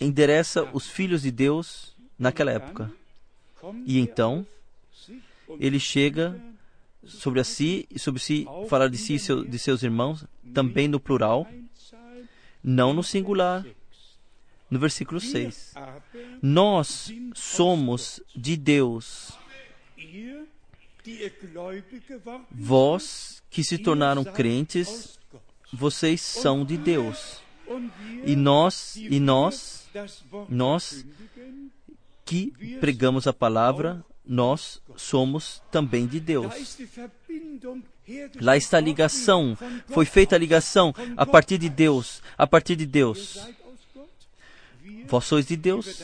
[0.00, 2.92] endereça os filhos de Deus naquela época.
[3.84, 4.46] E então,
[5.58, 6.40] ele chega
[7.04, 10.24] sobre si e sobre si falar de si e de seus irmãos,
[10.54, 11.46] também no plural,
[12.62, 13.66] não no singular.
[14.70, 15.74] No versículo 6.
[16.40, 19.32] Nós somos de Deus.
[22.50, 25.18] Vós que se tornaram crentes,
[25.72, 27.40] vocês são de Deus.
[28.24, 29.88] E nós, e nós,
[30.48, 31.04] nós
[32.24, 36.78] que pregamos a palavra, nós somos também de Deus.
[38.40, 39.56] Lá está a ligação,
[39.88, 43.38] foi feita a ligação a partir de Deus, a partir de Deus.
[45.06, 46.02] Vós sois de Deus.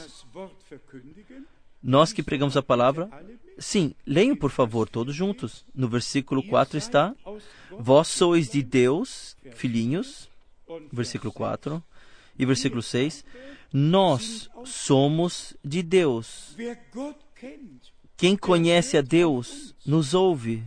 [1.83, 3.09] Nós que pregamos a palavra,
[3.59, 5.65] sim, leiam por favor todos juntos.
[5.75, 7.15] No versículo 4 está:
[7.71, 10.29] Vós sois de Deus, filhinhos.
[10.93, 11.83] Versículo 4.
[12.39, 13.25] E versículo 6:
[13.73, 16.57] Nós somos de Deus.
[18.17, 20.65] Quem conhece a Deus nos ouve.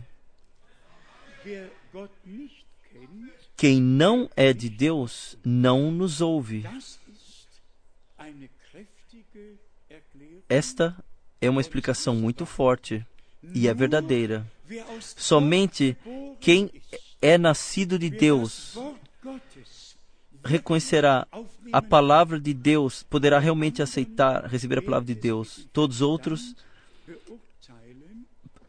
[3.56, 6.64] Quem não é de Deus não nos ouve.
[10.50, 10.96] Esta
[11.40, 13.06] é uma explicação muito forte
[13.54, 14.44] e é verdadeira.
[15.00, 15.96] Somente
[16.40, 16.70] quem
[17.22, 18.76] é nascido de Deus
[20.44, 21.26] reconhecerá
[21.72, 25.68] a palavra de Deus, poderá realmente aceitar, receber a palavra de Deus.
[25.72, 26.56] Todos outros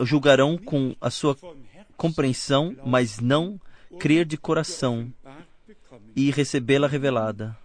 [0.02, 1.36] julgarão com a sua
[1.98, 3.60] compreensão, mas não
[4.00, 5.12] crer de coração
[6.16, 7.58] e recebê-la revelada.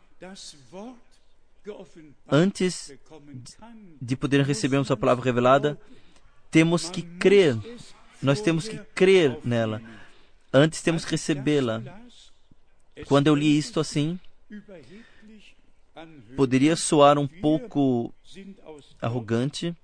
[2.29, 2.93] Antes
[4.01, 5.79] de poder recebermos a palavra revelada,
[6.51, 7.57] temos que crer.
[8.23, 9.83] Nós temos que crer nela
[10.53, 11.83] Antes temos que recebê-la.
[13.07, 14.19] Quando eu li isto assim,
[16.35, 18.11] poderia soar um pouco
[19.03, 19.77] arrogante.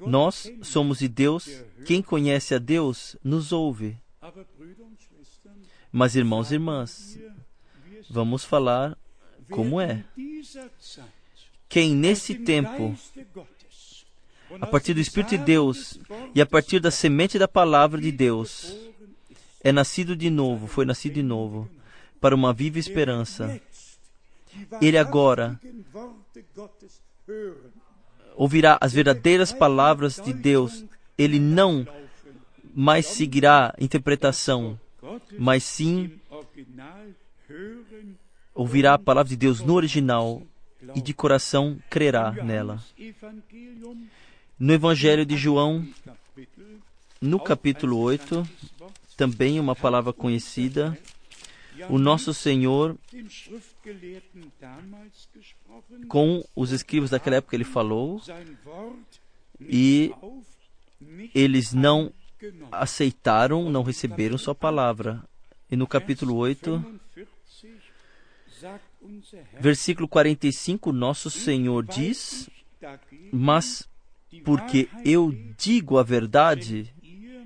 [0.00, 1.48] Nós somos de Deus.
[1.86, 3.96] Quem conhece a Deus nos ouve.
[5.92, 7.18] Mas, irmãos e irmãs,
[8.10, 8.98] vamos falar
[9.48, 10.04] como é.
[11.68, 12.96] Quem nesse tempo,
[14.60, 15.98] a partir do Espírito de Deus
[16.34, 18.74] e a partir da semente da palavra de Deus,
[19.62, 21.68] é nascido de novo, foi nascido de novo,
[22.20, 23.60] para uma viva esperança,
[24.80, 25.60] ele agora
[28.34, 30.84] ouvirá as verdadeiras palavras de Deus.
[31.18, 31.86] Ele não
[32.74, 34.78] mais seguirá interpretação,
[35.38, 36.18] mas sim
[38.54, 40.42] ouvirá a palavra de Deus no original
[40.94, 42.82] e de coração crerá nela.
[44.58, 45.86] No Evangelho de João,
[47.20, 48.48] no capítulo 8,
[49.16, 50.98] também uma palavra conhecida,
[51.90, 52.96] o nosso Senhor,
[56.08, 58.22] com os escribas daquela época, ele falou
[59.60, 60.12] e
[61.34, 62.12] eles não
[62.72, 65.22] aceitaram, não receberam sua palavra.
[65.70, 67.00] E no capítulo 8,
[69.60, 72.48] versículo 45, nosso Senhor diz:
[73.32, 73.88] Mas
[74.44, 76.92] porque eu digo a verdade,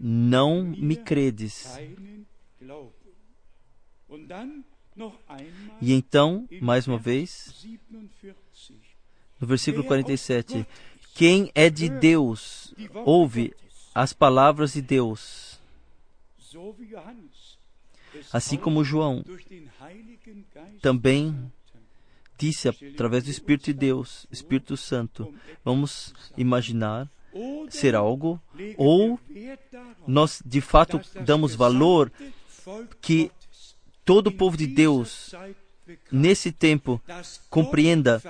[0.01, 1.79] não me credes.
[5.81, 7.67] E então, mais uma vez,
[9.41, 10.67] no versículo 47,
[11.15, 13.55] quem é de Deus ouve
[13.95, 15.61] as palavras de Deus.
[18.33, 19.25] Assim como João
[20.81, 21.51] também
[22.39, 25.33] disse através do Espírito de Deus, Espírito Santo.
[25.65, 27.09] Vamos imaginar
[27.69, 28.41] ser algo,
[28.77, 29.21] ou
[30.07, 32.11] nós de fato damos valor
[33.01, 33.31] que
[34.05, 35.33] todo o povo de Deus
[36.11, 37.01] nesse tempo
[37.49, 38.23] compreenda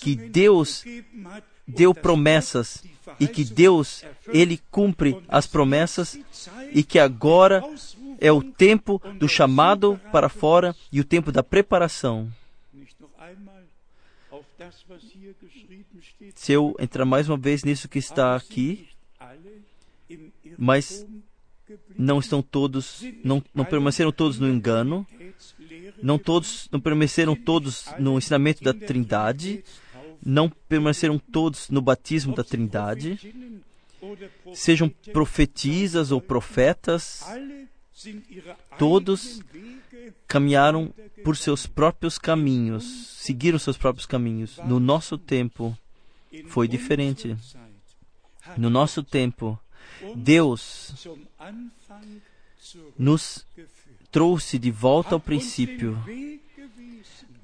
[0.00, 0.84] que Deus
[1.66, 2.82] deu promessas
[3.20, 6.18] e que Deus ele cumpre as promessas
[6.72, 7.62] e que agora
[8.22, 12.32] é o tempo do chamado para fora e o tempo da preparação.
[16.36, 18.88] Se eu entrar mais uma vez nisso que está aqui,
[20.56, 21.04] mas
[21.98, 25.04] não estão todos, não, não permaneceram todos no engano,
[26.00, 29.64] não todos, não permaneceram todos no ensinamento da Trindade,
[30.24, 33.34] não permaneceram todos no batismo da Trindade,
[34.54, 37.24] sejam profetisas ou profetas,
[38.78, 39.40] todos
[40.26, 40.92] caminharam
[41.24, 42.84] por seus próprios caminhos,
[43.18, 44.58] seguiram seus próprios caminhos.
[44.64, 45.76] No nosso tempo
[46.46, 47.36] foi diferente.
[48.56, 49.58] No nosso tempo,
[50.16, 51.08] Deus
[52.98, 53.46] nos
[54.10, 55.98] trouxe de volta ao princípio,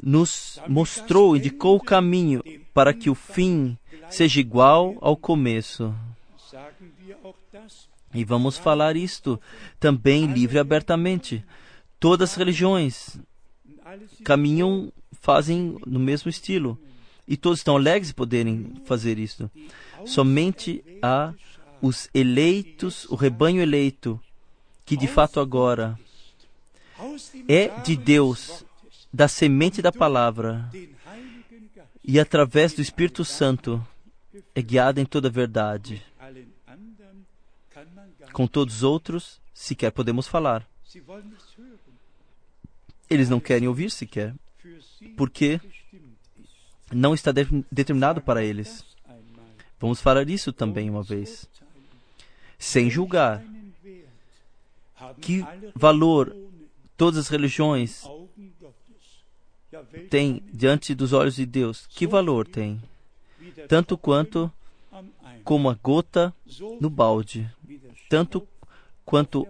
[0.02, 2.42] nos mostrou, indicou o caminho
[2.72, 3.76] para que o fim
[4.10, 5.94] seja igual ao começo.
[8.14, 9.40] E vamos falar isto
[9.78, 11.44] também livre e abertamente.
[12.00, 13.18] Todas as religiões
[14.24, 16.78] caminham, fazem no mesmo estilo.
[17.26, 19.50] E todos estão alegres de poderem fazer isto.
[20.06, 21.34] Somente há
[21.82, 24.20] os eleitos, o rebanho eleito,
[24.84, 25.98] que de fato agora
[27.46, 28.64] é de Deus,
[29.12, 30.70] da semente da palavra,
[32.02, 33.86] e através do Espírito Santo
[34.54, 36.02] é guiado em toda a verdade.
[38.38, 40.64] Com todos os outros, sequer podemos falar.
[43.10, 44.32] Eles não querem ouvir sequer,
[45.16, 45.60] porque
[46.92, 48.84] não está de determinado para eles.
[49.80, 51.48] Vamos falar isso também uma vez.
[52.56, 53.42] Sem julgar.
[55.20, 56.32] Que valor
[56.96, 58.04] todas as religiões
[60.08, 61.88] têm diante dos olhos de Deus?
[61.88, 62.80] Que valor tem?
[63.66, 64.48] Tanto quanto
[65.42, 66.32] como a gota
[66.80, 67.50] no balde,
[68.08, 68.46] tanto
[69.04, 69.46] quanto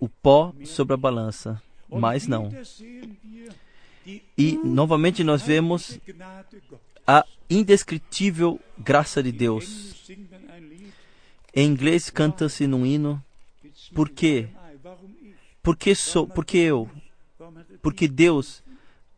[0.00, 2.50] o pó sobre a balança, mas não.
[4.36, 5.98] E novamente nós vemos
[7.06, 10.08] a indescritível graça de Deus.
[11.54, 13.22] Em inglês canta-se num hino,
[13.94, 14.48] por quê?
[15.62, 16.88] Porque sou, porque eu?
[17.82, 18.62] Porque Deus?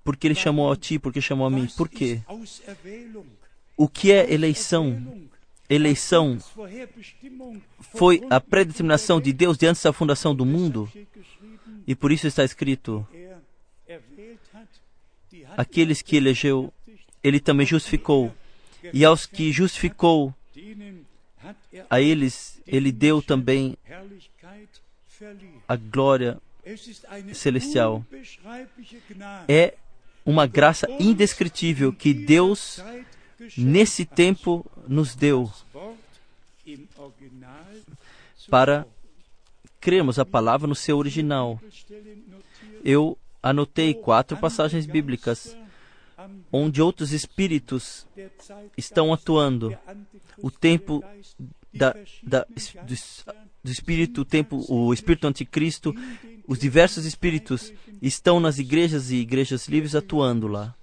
[0.05, 1.67] Porque ele chamou a ti, porque chamou a mim?
[1.77, 2.23] Por quê?
[3.77, 5.28] O que é eleição?
[5.69, 6.39] Eleição
[7.81, 10.91] foi a predeterminação de Deus de antes da fundação do mundo.
[11.87, 13.07] E por isso está escrito:
[15.57, 16.73] aqueles que elegeu,
[17.23, 18.35] ele também justificou.
[18.93, 20.35] E aos que justificou,
[21.91, 23.77] a eles, ele deu também
[25.67, 26.41] a glória
[27.35, 28.05] celestial.
[29.49, 29.75] É
[30.25, 32.83] uma graça indescritível que Deus,
[33.57, 35.51] nesse tempo, nos deu
[38.51, 38.87] para
[39.81, 41.61] crermos a palavra no seu original.
[42.85, 45.57] Eu anotei quatro passagens bíblicas
[46.53, 48.07] onde outros espíritos
[48.77, 49.77] estão atuando.
[50.39, 51.03] O tempo
[51.73, 52.95] da, da, do,
[53.65, 55.95] do espírito, o tempo, o espírito anticristo,
[56.47, 60.75] os diversos espíritos estão nas igrejas e igrejas livres atuando lá.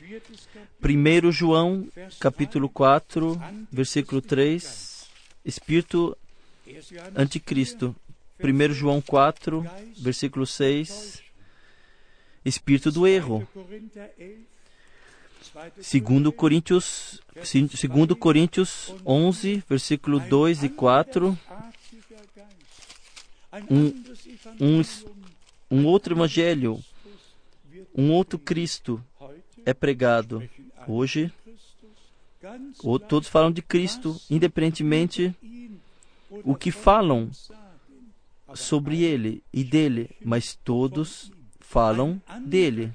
[0.00, 1.88] 1 João,
[2.20, 3.40] capítulo 4,
[3.70, 5.08] versículo 3,
[5.44, 6.16] espírito
[7.16, 7.96] anticristo.
[8.40, 9.66] 1 João 4,
[9.98, 11.20] versículo 6,
[12.44, 13.46] espírito do erro.
[15.80, 21.36] Segundo Coríntios, segundo Coríntios 11, versículo 2 e 4,
[23.68, 24.04] um,
[24.60, 24.82] um,
[25.68, 26.78] um outro evangelho,
[27.92, 29.04] um outro Cristo
[29.64, 30.48] é pregado.
[30.86, 31.32] Hoje,
[33.08, 35.34] todos falam de Cristo, independentemente
[36.44, 37.30] o que falam
[38.54, 41.30] sobre ele e dele, mas todos
[41.60, 42.92] falam dele.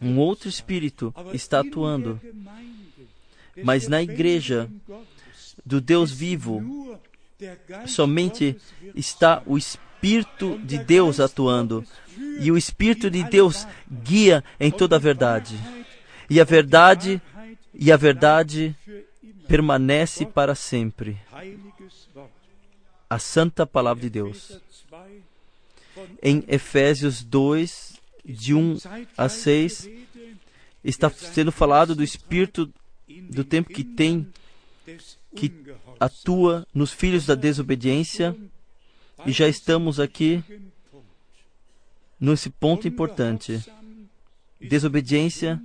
[0.00, 2.20] Um outro espírito está atuando.
[3.62, 4.70] Mas na igreja
[5.64, 6.98] do Deus vivo,
[7.86, 8.56] somente
[8.94, 11.84] está o Espírito de Deus atuando.
[12.40, 13.66] E o Espírito de Deus
[14.04, 15.58] guia em toda a verdade.
[16.30, 17.20] E a verdade,
[17.74, 18.76] e a verdade
[19.46, 21.18] permanece para sempre.
[23.08, 24.60] A santa palavra de Deus.
[26.22, 27.94] Em Efésios 2,
[28.24, 28.78] de 1
[29.16, 29.88] a 6,
[30.84, 32.72] está sendo falado do espírito
[33.30, 34.28] do tempo que tem,
[35.34, 35.50] que
[35.98, 38.36] atua nos filhos da desobediência,
[39.26, 40.44] e já estamos aqui
[42.20, 43.64] nesse ponto importante.
[44.60, 45.60] Desobediência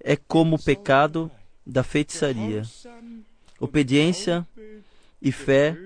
[0.00, 1.30] é como o pecado
[1.64, 2.62] da feitiçaria.
[3.58, 4.46] Obediência
[5.20, 5.76] e fé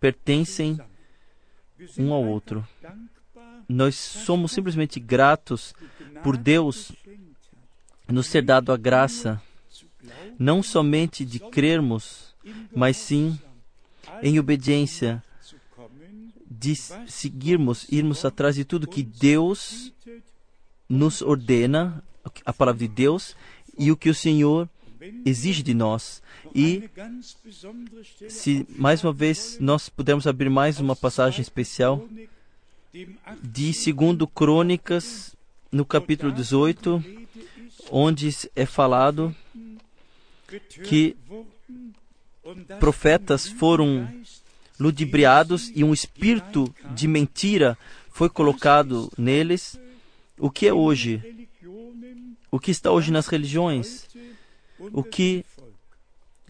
[0.00, 0.78] pertencem
[1.96, 2.66] um ao outro
[3.68, 5.74] nós somos simplesmente gratos
[6.22, 6.92] por Deus
[8.08, 9.40] nos ter dado a graça,
[10.38, 12.34] não somente de crermos,
[12.74, 13.38] mas sim
[14.22, 15.22] em obediência,
[16.58, 16.74] de
[17.06, 19.92] seguirmos, irmos atrás de tudo que Deus
[20.88, 22.02] nos ordena,
[22.44, 23.36] a palavra de Deus,
[23.78, 24.68] e o que o Senhor
[25.24, 26.22] exige de nós.
[26.54, 26.88] E
[28.28, 32.06] se mais uma vez nós pudermos abrir mais uma passagem especial
[33.42, 35.34] de segundo Crônicas,
[35.70, 37.04] no capítulo 18,
[37.90, 39.34] onde é falado
[40.84, 41.16] que
[42.78, 44.08] profetas foram
[44.78, 47.78] ludibriados e um espírito de mentira
[48.10, 49.78] foi colocado neles.
[50.38, 51.48] O que é hoje?
[52.50, 54.06] O que está hoje nas religiões?
[54.92, 55.44] O que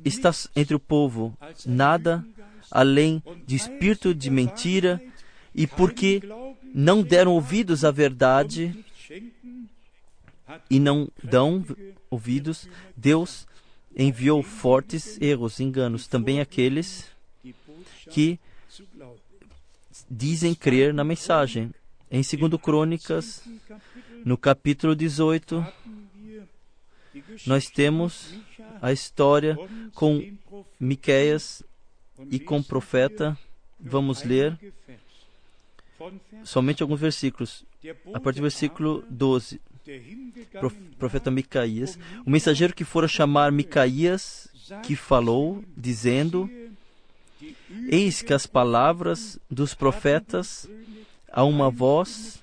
[0.04, 1.36] está entre o povo?
[1.66, 2.24] Nada
[2.70, 5.00] além de espírito de mentira
[5.54, 6.22] e porque
[6.74, 8.84] não deram ouvidos à verdade
[10.68, 11.64] e não dão
[12.10, 13.46] ouvidos, Deus
[13.96, 17.13] enviou fortes erros, enganos, também aqueles
[18.10, 18.38] que
[20.10, 21.72] dizem crer na mensagem.
[22.10, 23.42] Em 2 Crônicas,
[24.24, 25.66] no capítulo 18,
[27.46, 28.34] nós temos
[28.80, 29.56] a história
[29.94, 30.36] com
[30.78, 31.62] Miqueias
[32.30, 33.36] e com o profeta.
[33.80, 34.58] Vamos ler
[36.44, 37.64] somente alguns versículos.
[38.12, 39.60] A partir do versículo 12,
[40.98, 44.48] profeta Micaías, o mensageiro que fora chamar Micaías,
[44.82, 46.48] que falou, dizendo:
[47.88, 50.68] Eis que as palavras dos profetas
[51.30, 52.40] a uma voz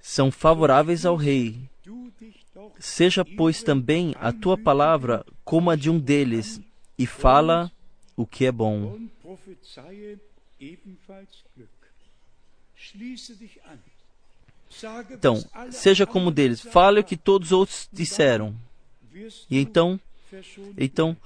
[0.00, 1.58] são favoráveis ao rei.
[2.78, 6.60] Seja, pois, também a tua palavra como a de um deles,
[6.96, 7.70] e fala
[8.16, 8.98] o que é bom.
[15.10, 18.54] Então, seja como deles, fale o que todos os outros disseram.
[19.50, 19.98] E então,
[20.76, 21.16] então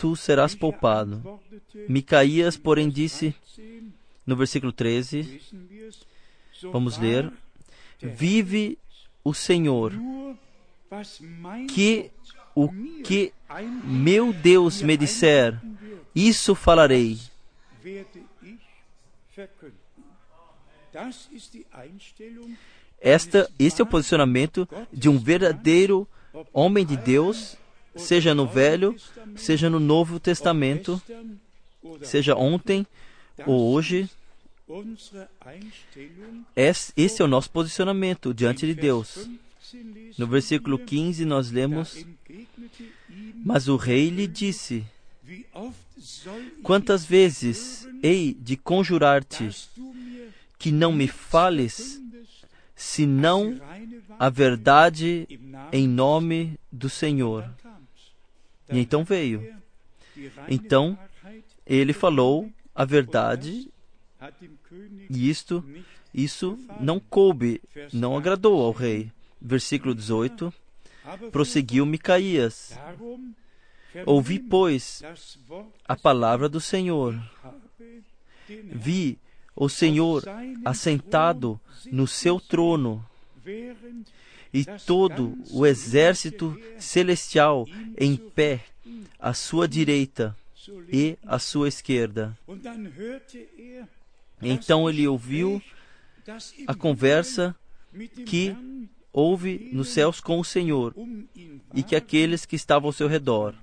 [0.00, 1.38] tu serás poupado.
[1.86, 3.34] Micaías, porém, disse
[4.26, 5.40] no versículo 13,
[6.72, 7.30] vamos ler:
[8.00, 8.78] Vive
[9.22, 9.92] o Senhor,
[11.68, 12.10] que
[12.54, 12.68] o
[13.04, 13.32] que
[13.84, 15.60] meu Deus me disser,
[16.14, 17.18] isso falarei.
[23.00, 26.08] Esta, este é o posicionamento de um verdadeiro
[26.52, 27.56] homem de Deus,
[27.96, 28.96] seja no Velho,
[29.36, 31.00] seja no Novo Testamento,
[32.02, 32.86] seja ontem
[33.46, 34.08] ou hoje
[36.54, 39.28] Esse é o nosso posicionamento diante de Deus.
[40.16, 42.04] No versículo 15 nós lemos:
[43.44, 44.84] Mas o rei lhe disse:
[46.62, 49.50] Quantas vezes hei de conjurar-te
[50.58, 52.00] que não me fales,
[52.76, 53.60] senão
[54.18, 55.26] a verdade
[55.72, 57.48] em nome do Senhor?
[58.70, 59.54] E então veio.
[60.48, 60.98] Então
[61.66, 63.70] ele falou a verdade
[65.08, 65.64] e isto,
[66.12, 67.60] isso não coube,
[67.92, 69.10] não agradou ao rei.
[69.40, 70.52] Versículo 18.
[71.32, 72.78] Prosseguiu Micaías.
[74.06, 75.02] Ouvi, pois,
[75.88, 77.18] a palavra do Senhor.
[78.48, 79.18] Vi
[79.56, 80.22] o Senhor
[80.64, 81.60] assentado
[81.90, 83.04] no seu trono
[84.52, 88.64] e todo o exército celestial em pé
[89.18, 90.36] à sua direita
[90.92, 92.36] e à sua esquerda.
[94.42, 95.62] Então ele ouviu
[96.66, 97.54] a conversa
[98.26, 98.56] que
[99.12, 100.94] houve nos céus com o Senhor
[101.74, 103.54] e que aqueles que estavam ao seu redor.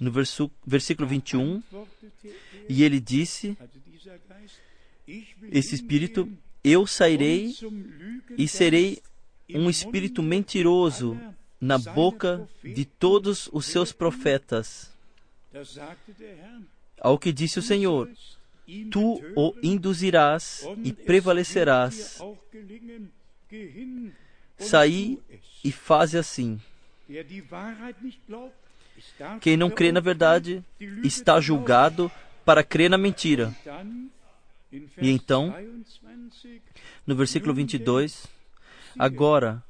[0.00, 0.12] No
[0.66, 1.62] versículo 21,
[2.68, 3.56] e ele disse:
[5.50, 6.28] Esse espírito,
[6.64, 7.54] eu sairei
[8.36, 9.02] e serei
[9.50, 11.18] um espírito mentiroso
[11.60, 14.90] na boca de todos os seus profetas.
[17.00, 18.08] Ao que disse o Senhor:
[18.90, 22.20] Tu o induzirás e prevalecerás.
[24.58, 25.18] Saí
[25.64, 26.60] e faze assim.
[29.40, 30.64] Quem não crê na verdade
[31.02, 32.10] está julgado
[32.44, 33.54] para crer na mentira.
[34.72, 35.54] E então,
[37.06, 38.26] no versículo 22,
[38.98, 39.62] agora,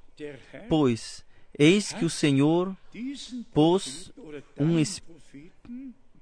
[0.68, 1.24] pois,
[1.58, 2.76] eis que o Senhor
[3.52, 4.12] pôs
[4.56, 4.82] um,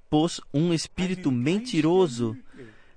[0.09, 2.35] pôs um espírito mentiroso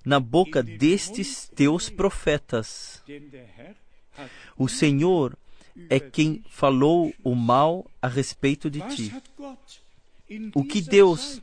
[0.04, 3.02] na boca destes teus profetas.
[4.56, 5.36] O Senhor
[5.90, 9.14] é quem falou o mal a respeito de ti.
[10.54, 11.42] O que Deus,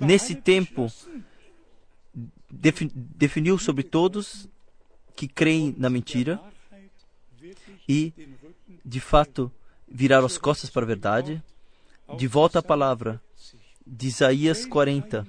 [0.00, 0.90] nesse tempo,
[2.50, 4.48] definiu sobre todos
[5.14, 6.40] que creem na mentira
[7.88, 8.12] e,
[8.84, 9.50] de fato,
[9.88, 11.42] viraram as costas para a verdade,
[12.16, 13.20] de volta à palavra
[13.86, 15.26] de Isaías 40.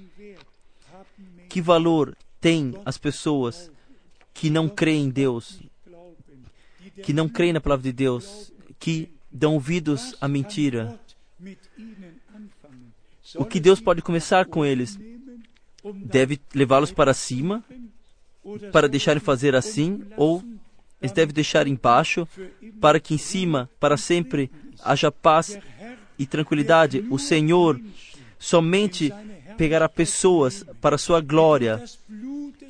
[1.49, 3.71] Que valor tem as pessoas
[4.33, 5.59] que não creem em Deus,
[7.03, 10.99] que não creem na palavra de Deus, que dão ouvidos à mentira?
[13.35, 14.97] O que Deus pode começar com eles?
[15.83, 17.63] Deve levá-los para cima,
[18.71, 20.43] para deixarem fazer assim, ou
[21.01, 22.27] eles devem deixar embaixo,
[22.79, 24.51] para que em cima, para sempre,
[24.83, 25.57] haja paz
[26.17, 27.05] e tranquilidade.
[27.09, 27.81] O Senhor
[28.37, 29.11] somente
[29.57, 31.83] pegará pessoas para sua glória,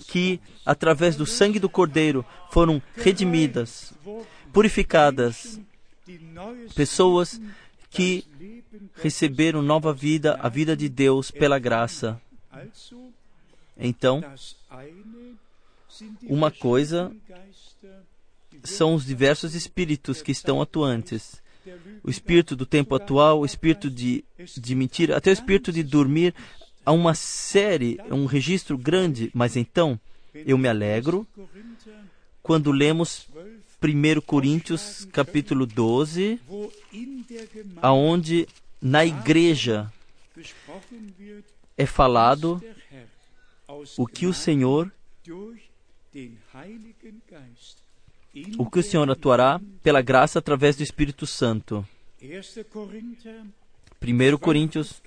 [0.08, 3.94] que, através do sangue do Cordeiro, foram redimidas,
[4.54, 5.60] purificadas,
[6.74, 7.40] pessoas
[7.90, 8.26] que
[8.96, 12.20] receberam nova vida, a vida de Deus pela graça.
[13.78, 14.22] Então,
[16.24, 17.12] uma coisa
[18.64, 21.42] são os diversos espíritos que estão atuantes.
[22.04, 24.24] O espírito do tempo atual, o espírito de,
[24.58, 26.34] de mentira, até o espírito de dormir.
[26.84, 30.00] Há uma série, um registro grande, mas então
[30.34, 31.28] eu me alegro
[32.42, 33.28] quando lemos
[33.82, 36.40] 1 Coríntios capítulo 12,
[37.82, 38.48] aonde
[38.82, 39.92] na igreja
[41.82, 42.62] é falado
[43.98, 44.92] o que o Senhor
[48.58, 51.88] o que o Senhor atuará pela graça através do Espírito Santo.
[52.22, 55.02] 1 Coríntios,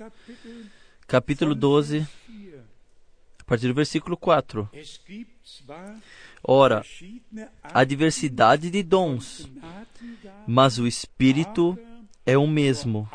[1.07, 2.07] capítulo 12,
[3.39, 4.69] a partir do versículo 4.
[6.43, 6.85] Ora,
[7.63, 9.49] há diversidade de dons,
[10.47, 11.79] mas o Espírito
[12.27, 13.09] é o mesmo.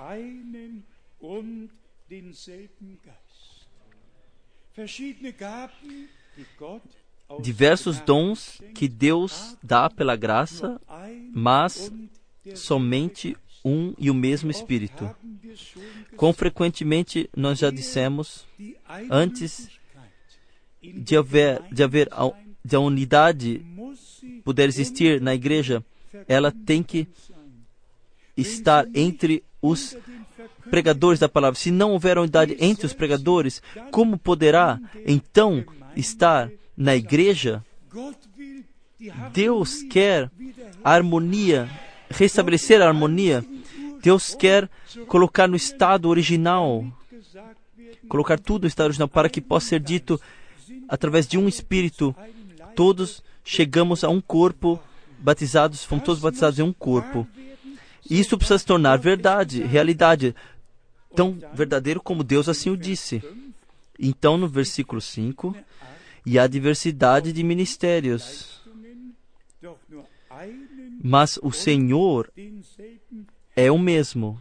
[7.41, 10.81] Diversos dons que Deus dá pela graça,
[11.33, 11.91] mas
[12.55, 15.09] somente um e o mesmo Espírito.
[16.15, 18.47] Quão frequentemente nós já dissemos,
[19.09, 19.69] antes
[20.81, 22.09] de haver, de haver
[22.63, 23.65] de a unidade
[24.43, 25.83] puder existir na igreja,
[26.27, 27.07] ela tem que
[28.35, 29.97] estar entre os
[30.69, 31.59] pregadores da palavra.
[31.59, 33.61] Se não houver unidade entre os pregadores,
[33.91, 35.63] como poderá então
[35.95, 37.63] estar na igreja?
[39.33, 40.29] Deus quer
[40.83, 41.69] a harmonia,
[42.09, 43.43] restabelecer a harmonia.
[44.01, 44.69] Deus quer
[45.07, 46.85] colocar no estado original,
[48.07, 50.19] colocar tudo no estado original para que possa ser dito
[50.87, 52.15] através de um Espírito,
[52.75, 54.79] todos chegamos a um corpo,
[55.19, 57.27] batizados, fomos todos batizados em um corpo.
[58.09, 60.35] Isso precisa se tornar verdade, realidade,
[61.15, 63.21] tão verdadeiro como Deus assim o disse.
[63.97, 65.55] Então, no versículo 5,
[66.25, 68.61] e a diversidade de ministérios.
[71.03, 72.31] Mas o Senhor
[73.55, 74.39] é o mesmo.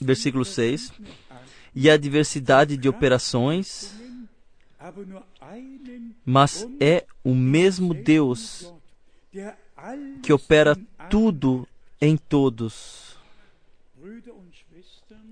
[0.00, 0.92] Versículo 6.
[1.74, 3.94] E a diversidade de operações,
[6.24, 8.72] mas é o mesmo Deus
[10.22, 10.76] que opera
[11.10, 11.68] tudo
[12.00, 13.17] em todos.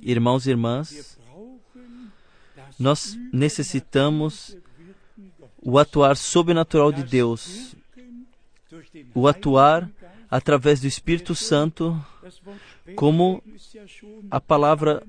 [0.01, 1.19] Irmãos e irmãs,
[2.79, 4.57] nós necessitamos
[5.62, 7.75] o atuar sobrenatural de Deus,
[9.14, 9.91] o atuar
[10.31, 12.01] através do Espírito Santo,
[12.95, 13.43] como
[14.31, 15.03] a palavra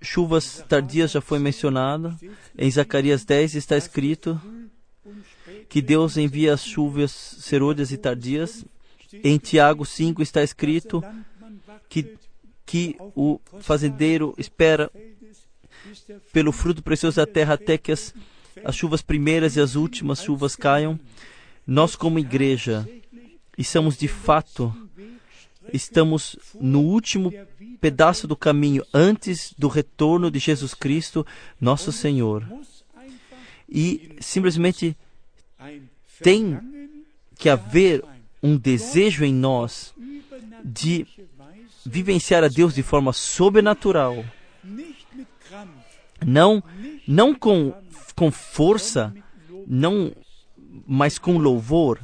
[0.00, 2.16] chuvas tardias já foi mencionada.
[2.56, 4.40] Em Zacarias 10 está escrito
[5.68, 8.64] que Deus envia as chuvas serôdias e tardias.
[9.24, 11.02] Em Tiago 5 está escrito
[11.88, 12.16] que,
[12.68, 14.92] que o fazendeiro espera
[16.34, 18.14] pelo fruto precioso da terra até que as,
[18.62, 21.00] as chuvas primeiras e as últimas chuvas caiam.
[21.66, 22.86] Nós, como igreja,
[23.56, 24.70] estamos de fato,
[25.72, 27.32] estamos no último
[27.80, 31.26] pedaço do caminho antes do retorno de Jesus Cristo,
[31.58, 32.46] nosso Senhor.
[33.66, 34.94] E simplesmente
[36.22, 36.60] tem
[37.38, 38.04] que haver
[38.42, 39.94] um desejo em nós
[40.62, 41.06] de
[41.88, 44.24] vivenciar a Deus de forma sobrenatural.
[46.24, 46.62] Não,
[47.06, 47.72] não com,
[48.14, 49.14] com força,
[49.66, 50.12] não,
[50.86, 52.00] mas com louvor,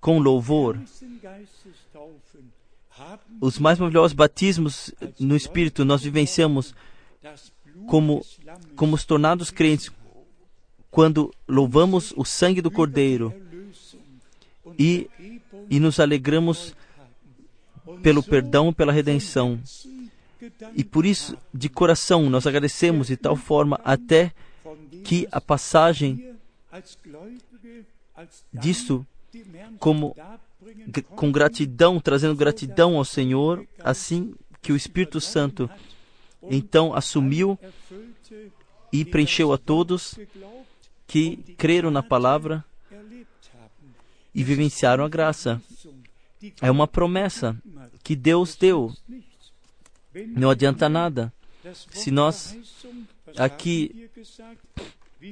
[0.00, 0.78] com louvor.
[3.40, 6.74] Os mais maravilhosos batismos no Espírito nós vivenciamos
[7.86, 8.24] como,
[8.76, 9.90] como os tornados crentes
[10.90, 13.34] quando louvamos o sangue do Cordeiro
[14.78, 15.08] e,
[15.70, 16.74] e nos alegramos
[18.02, 19.60] pelo perdão, pela redenção.
[20.74, 24.32] E por isso, de coração, nós agradecemos de tal forma até
[25.04, 26.34] que a passagem
[28.52, 29.06] disso,
[29.78, 30.16] como
[31.14, 35.68] com gratidão, trazendo gratidão ao Senhor, assim que o Espírito Santo
[36.50, 37.58] então assumiu
[38.92, 40.18] e preencheu a todos
[41.06, 42.64] que creram na palavra
[44.34, 45.60] e vivenciaram a graça.
[46.60, 47.56] É uma promessa
[48.02, 48.92] que Deus deu.
[50.28, 51.32] Não adianta nada.
[51.90, 52.56] Se nós
[53.36, 54.10] aqui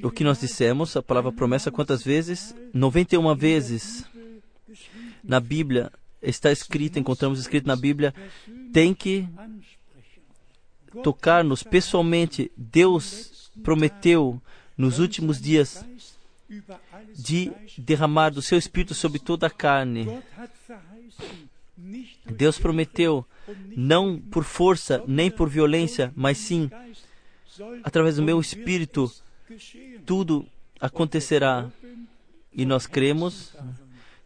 [0.03, 2.55] o que nós dissemos, a palavra promessa, quantas vezes?
[2.73, 4.05] 91 vezes
[5.23, 5.91] na Bíblia
[6.21, 8.13] está escrito, encontramos escrito na Bíblia,
[8.71, 9.27] tem que
[11.03, 12.51] tocar-nos pessoalmente.
[12.55, 14.41] Deus prometeu
[14.77, 15.85] nos últimos dias
[17.13, 20.21] de derramar do seu Espírito sobre toda a carne.
[22.25, 23.25] Deus prometeu,
[23.75, 26.69] não por força nem por violência, mas sim
[27.83, 29.11] através do meu Espírito,
[30.05, 30.47] tudo
[30.79, 31.69] acontecerá.
[32.53, 33.55] E nós cremos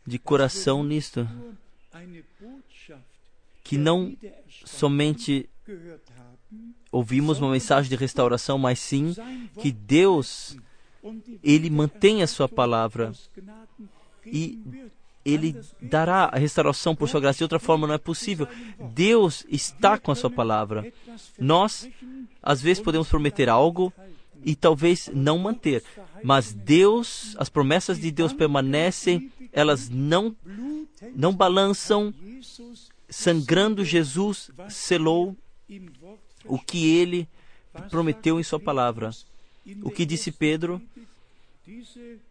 [0.06, 1.28] de coração nisto,
[3.64, 4.16] que não
[4.66, 5.50] somente
[6.92, 9.16] ouvimos uma mensagem de restauração, mas sim
[9.62, 10.58] que Deus,
[11.44, 13.12] Ele mantém a Sua palavra
[14.26, 14.64] e
[15.26, 17.40] Ele dará a restauração por Sua graça.
[17.40, 18.48] De outra forma, não é possível.
[18.94, 20.94] Deus está com a Sua palavra.
[21.40, 21.90] Nós,
[22.42, 23.92] às vezes, podemos prometer algo
[24.46, 25.84] e talvez não manter,
[26.24, 30.36] mas Deus, as promessas de Deus permanecem, elas não,
[31.16, 32.14] não balançam.
[33.10, 35.36] Sangrando, Jesus selou
[36.46, 37.28] o que ele
[37.90, 39.10] prometeu em Sua palavra.
[39.82, 40.80] O que disse Pedro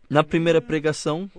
[0.09, 1.31] na primeira pregação,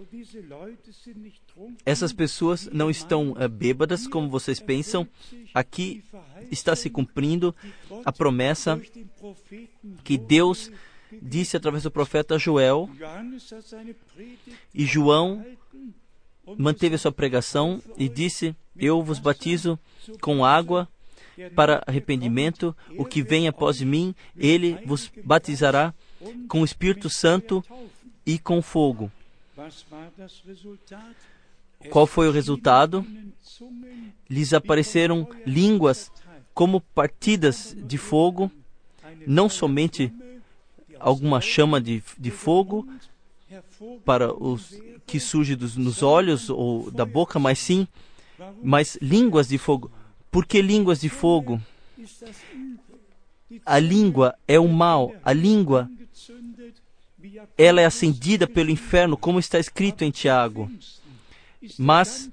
[1.86, 5.08] essas pessoas não estão uh, bêbadas como vocês pensam.
[5.54, 6.04] Aqui
[6.52, 7.56] está se cumprindo
[8.04, 8.82] a promessa
[10.04, 10.72] que Deus
[11.22, 12.90] disse através do profeta Joel.
[14.74, 15.46] E João
[16.58, 19.80] manteve a sua pregação e disse: Eu vos batizo
[20.22, 20.88] com água
[21.56, 22.76] para arrependimento.
[22.98, 25.94] O que vem após mim, ele vos batizará
[26.48, 27.64] com o Espírito Santo
[28.26, 29.12] e com fogo.
[31.90, 33.06] Qual foi o resultado?
[34.30, 36.12] Lhes apareceram línguas
[36.54, 38.52] como partidas de fogo,
[39.28, 40.12] não somente
[41.00, 42.88] alguma chama de, de fogo
[44.04, 47.88] para os que surge dos, nos olhos ou da boca, mas sim,
[48.64, 49.92] mas línguas de fogo.
[50.32, 51.62] Por que línguas de fogo?
[53.66, 55.14] A língua é o mal.
[55.24, 55.90] A língua
[57.58, 60.70] ela é acendida pelo inferno, como está escrito em Tiago.
[61.78, 62.30] Mas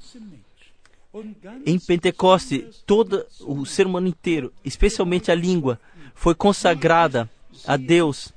[1.66, 5.78] em Pentecoste, todo o ser humano inteiro, especialmente a língua,
[6.14, 7.28] foi consagrada
[7.66, 8.32] a Deus.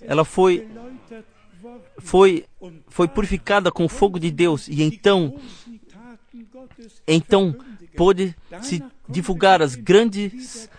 [0.00, 0.68] Ela foi
[1.98, 2.46] foi
[2.88, 5.38] foi purificada com o fogo de Deus e então
[7.06, 7.54] então
[7.96, 10.70] pôde se divulgar as grandes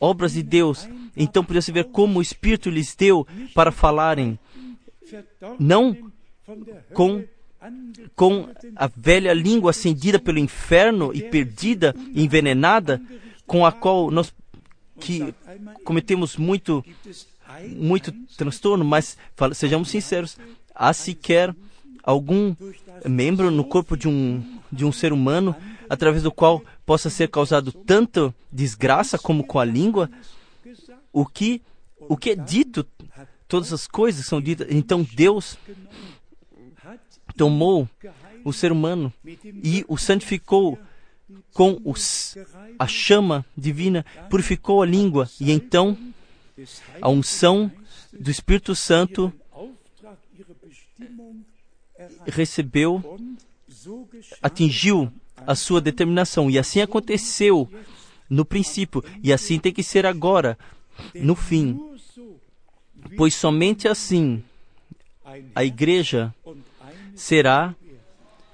[0.00, 0.88] obras de Deus.
[1.16, 4.38] Então podia se ver como o Espírito lhes deu para falarem,
[5.58, 5.96] não
[6.92, 7.24] com
[8.14, 13.00] com a velha língua acendida pelo inferno e perdida, envenenada,
[13.46, 14.32] com a qual nós
[15.00, 15.34] que
[15.84, 16.84] cometemos muito
[17.76, 19.16] muito transtorno, mas
[19.54, 20.36] sejamos sinceros,
[20.74, 21.54] há sequer
[22.02, 22.54] algum
[23.06, 25.56] membro no corpo de um de um ser humano
[25.88, 30.10] através do qual possa ser causado tanta desgraça como com a língua,
[31.12, 31.60] o que
[32.00, 32.82] o que é dito,
[33.46, 34.66] todas as coisas são ditas.
[34.70, 35.58] Então Deus
[37.36, 37.86] tomou
[38.42, 39.12] o ser humano
[39.62, 40.78] e o santificou
[41.52, 42.38] com os,
[42.78, 45.28] a chama divina, purificou a língua.
[45.38, 45.94] E então
[47.02, 47.70] a unção
[48.18, 49.30] do Espírito Santo
[52.26, 53.18] recebeu,
[54.40, 55.12] atingiu
[55.48, 56.50] a sua determinação.
[56.50, 57.66] E assim aconteceu
[58.28, 60.58] no princípio, e assim tem que ser agora,
[61.14, 61.80] no fim.
[63.16, 64.44] Pois somente assim
[65.54, 66.34] a igreja
[67.14, 67.74] será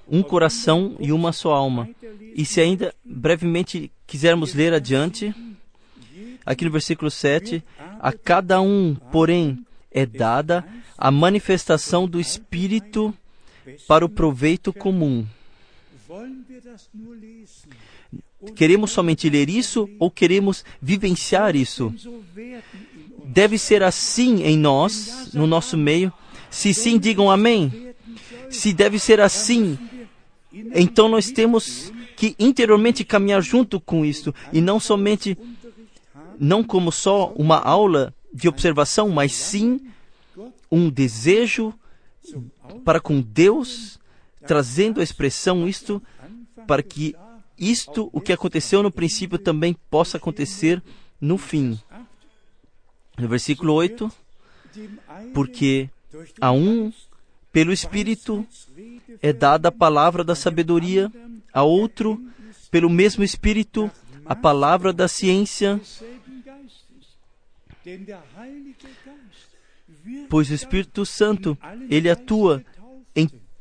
[0.07, 1.89] um coração e uma só alma.
[2.33, 5.35] E se ainda brevemente quisermos ler adiante,
[6.45, 7.61] aqui no versículo 7,
[7.99, 10.65] a cada um, porém, é dada
[10.97, 13.13] a manifestação do Espírito
[13.85, 15.25] para o proveito comum.
[18.55, 21.93] Queremos somente ler isso ou queremos vivenciar isso?
[23.25, 26.13] Deve ser assim em nós, no nosso meio.
[26.49, 27.93] Se sim, digam amém.
[28.49, 29.77] Se deve ser assim,
[30.73, 35.37] então nós temos que interiormente caminhar junto com isto e não somente
[36.39, 39.79] não como só uma aula de observação, mas sim
[40.71, 41.73] um desejo
[42.83, 43.99] para com Deus,
[44.47, 46.01] trazendo a expressão isto
[46.67, 47.15] para que
[47.57, 50.81] isto, o que aconteceu no princípio, também possa acontecer
[51.19, 51.79] no fim.
[53.17, 54.11] No versículo 8,
[55.33, 55.89] porque
[56.39, 56.91] a um,
[57.51, 58.45] pelo Espírito,
[59.21, 61.11] é dada a palavra da sabedoria,
[61.53, 62.21] a outro,
[62.69, 63.89] pelo mesmo Espírito,
[64.25, 65.79] a palavra da ciência,
[70.29, 71.57] pois o Espírito Santo,
[71.89, 72.63] ele atua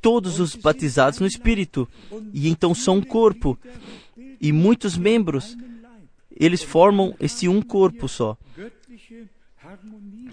[0.04, 1.88] todos os batizados no Espírito,
[2.34, 3.58] e então são um corpo,
[4.38, 5.56] e muitos membros,
[6.38, 8.36] eles formam esse um corpo só.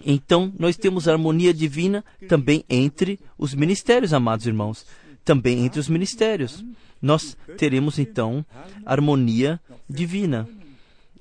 [0.06, 4.86] Então, nós temos harmonia divina também entre os ministérios, amados irmãos.
[5.24, 6.66] Também entre os ministérios.
[7.02, 8.46] Nós teremos então
[8.86, 9.58] harmonia
[9.90, 10.50] divina.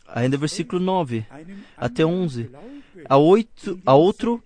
[0.08, 1.24] Ainda versículo 9
[1.76, 2.50] até 11.
[3.08, 4.42] A, oito, a outro,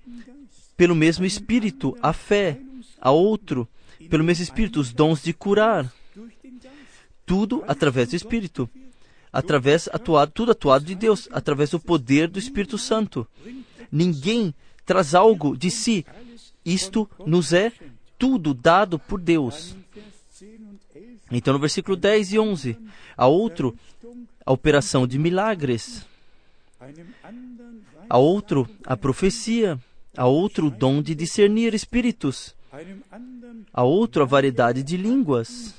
[0.77, 2.61] pelo mesmo Espírito, a fé.
[3.01, 3.67] A outro,
[4.09, 5.93] pelo mesmo Espírito, os dons de curar.
[7.27, 8.69] Tudo através do Espírito.
[9.33, 13.27] Através atuado, tudo atuado de Deus, através do poder do Espírito Santo.
[13.91, 16.05] Ninguém traz algo de si.
[16.65, 17.73] Isto nos é
[18.19, 19.77] tudo dado por Deus.
[21.31, 22.79] Então, no versículo 10 e 11,
[23.17, 23.77] a outro,
[24.45, 26.07] a operação de milagres.
[28.09, 29.79] A outro, a profecia.
[30.17, 32.55] A outro, o dom de discernir espíritos.
[33.73, 35.75] A outro, a variedade de línguas.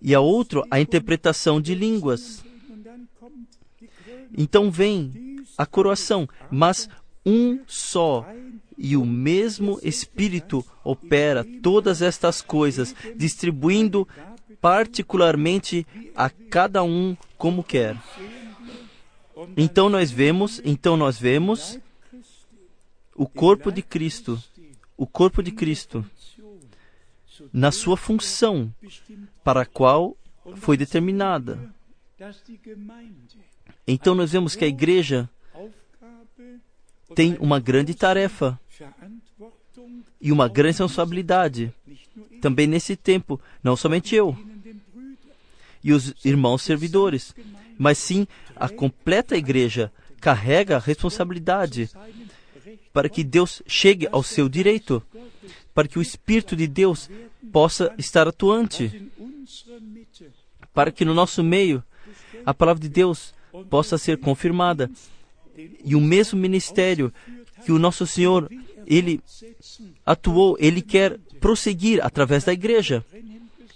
[0.00, 2.44] E a outro, a interpretação de línguas.
[4.36, 6.88] Então vem a coroação, mas
[7.24, 8.26] um só
[8.76, 14.06] e o mesmo Espírito opera todas estas coisas, distribuindo
[14.60, 17.96] particularmente a cada um como quer.
[19.56, 21.78] Então nós vemos, então nós vemos
[23.14, 24.42] o corpo de Cristo,
[24.96, 26.04] o corpo de Cristo
[27.52, 28.72] na sua função
[29.42, 30.16] para a qual
[30.56, 31.72] foi determinada.
[33.86, 35.28] Então nós vemos que a igreja
[37.14, 38.58] tem uma grande tarefa
[40.20, 41.72] e uma grande responsabilidade.
[42.40, 44.36] Também nesse tempo, não somente eu
[45.82, 47.34] e os irmãos servidores,
[47.78, 51.90] mas sim a completa igreja carrega a responsabilidade
[52.94, 55.02] para que Deus chegue ao seu direito,
[55.74, 57.10] para que o Espírito de Deus
[57.52, 59.10] possa estar atuante,
[60.72, 61.82] para que no nosso meio
[62.46, 63.34] a palavra de Deus
[63.68, 64.90] possa ser confirmada
[65.84, 67.12] E o mesmo ministério
[67.64, 68.50] que o nosso Senhor,
[68.86, 69.20] ele
[70.04, 73.04] atuou, ele quer prosseguir através da igreja.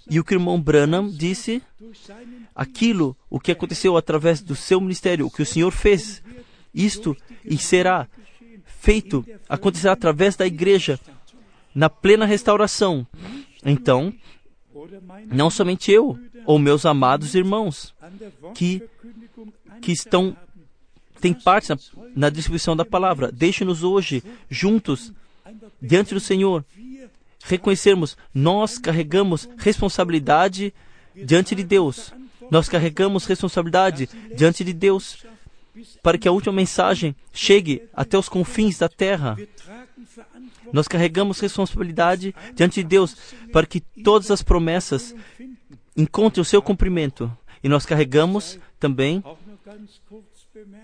[0.09, 1.61] E o que o irmão Branham disse,
[2.55, 6.21] aquilo, o que aconteceu através do seu ministério, o que o Senhor fez,
[6.73, 7.15] isto
[7.45, 8.07] e será
[8.79, 10.99] feito, acontecerá através da igreja,
[11.75, 13.05] na plena restauração.
[13.63, 14.13] Então,
[15.27, 17.93] não somente eu, ou meus amados irmãos,
[18.55, 18.81] que,
[19.81, 20.35] que estão,
[21.19, 21.77] têm parte na,
[22.15, 25.11] na distribuição da palavra, deixe-nos hoje, juntos,
[25.81, 26.63] diante do Senhor,
[27.43, 30.73] reconhecermos, nós carregamos responsabilidade
[31.15, 32.13] diante de Deus.
[32.49, 35.23] Nós carregamos responsabilidade diante de Deus
[36.01, 39.37] para que a última mensagem chegue até os confins da terra.
[40.71, 43.15] Nós carregamos responsabilidade diante de Deus
[43.51, 45.15] para que todas as promessas
[45.95, 47.31] encontrem o seu cumprimento.
[47.63, 49.23] E nós carregamos também,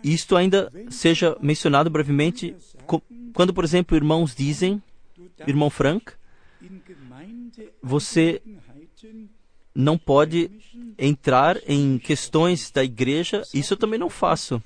[0.03, 2.55] isto ainda seja mencionado brevemente,
[3.33, 4.81] quando, por exemplo, irmãos dizem,
[5.47, 6.11] irmão Frank,
[7.81, 8.41] você
[9.75, 10.49] não pode
[10.97, 14.63] entrar em questões da igreja, isso eu também não faço.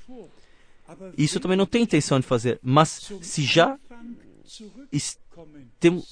[1.17, 2.59] Isso eu também não tenho intenção de fazer.
[2.61, 3.77] Mas se já
[5.79, 6.03] tem,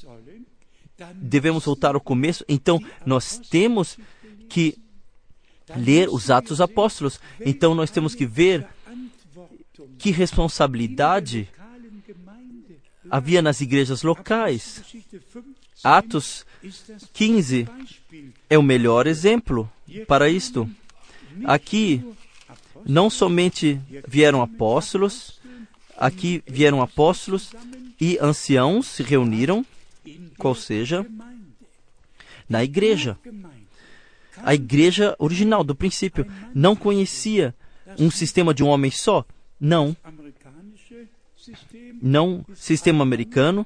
[1.16, 3.98] devemos voltar ao começo, então nós temos
[4.50, 4.78] que
[5.76, 7.20] ler os Atos Apóstolos.
[7.46, 8.68] Então nós temos que ver
[9.98, 11.50] que responsabilidade
[13.10, 14.84] havia nas igrejas locais.
[15.84, 16.46] Atos
[17.14, 17.68] 15
[18.50, 19.70] é o melhor exemplo
[20.08, 20.70] para isto.
[21.46, 22.04] Aqui
[22.86, 25.40] não somente vieram apóstolos,
[25.98, 27.52] aqui vieram apóstolos
[28.00, 29.66] e anciãos se reuniram,
[30.38, 31.06] qual seja,
[32.48, 33.18] na igreja.
[34.44, 37.56] A igreja original, do princípio, não conhecia
[38.00, 39.26] um sistema de um homem só.
[39.60, 39.96] Não.
[42.02, 43.66] Não sistema americano.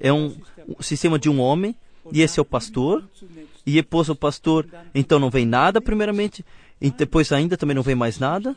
[0.00, 0.34] É um,
[0.66, 1.76] um sistema de um homem,
[2.10, 3.06] e esse é o pastor.
[3.66, 6.44] E depois o pastor, então não vem nada, primeiramente,
[6.80, 8.56] e depois ainda também não vem mais nada.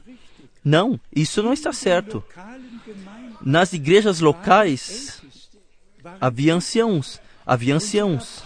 [0.63, 2.23] Não, isso não está certo.
[3.41, 5.21] Nas igrejas locais
[6.21, 8.43] havia anciãos, havia anciãos.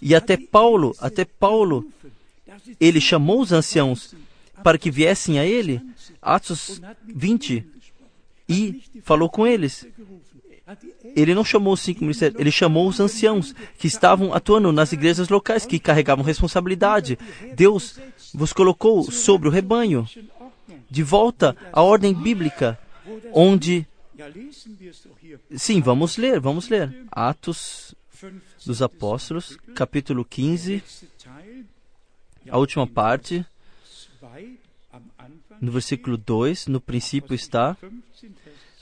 [0.00, 1.86] E até Paulo, até Paulo,
[2.80, 4.14] ele chamou os anciãos
[4.62, 5.80] para que viessem a ele,
[6.22, 7.66] Atos 20,
[8.48, 9.86] e falou com eles.
[11.14, 15.28] Ele não chamou os cinco ministérios, ele chamou os anciãos que estavam atuando nas igrejas
[15.28, 17.18] locais, que carregavam responsabilidade.
[17.54, 18.00] Deus
[18.32, 20.08] vos colocou sobre o rebanho,
[20.90, 22.78] de volta à ordem bíblica,
[23.32, 23.86] onde.
[25.54, 27.04] Sim, vamos ler, vamos ler.
[27.10, 27.94] Atos
[28.64, 30.82] dos Apóstolos, capítulo 15,
[32.48, 33.44] a última parte,
[35.60, 37.76] no versículo 2, no princípio está.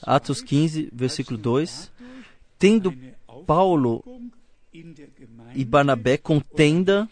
[0.05, 1.91] Atos 15, versículo 2.
[2.59, 2.93] Tendo
[3.45, 4.03] Paulo
[5.55, 7.09] e Barnabé contenda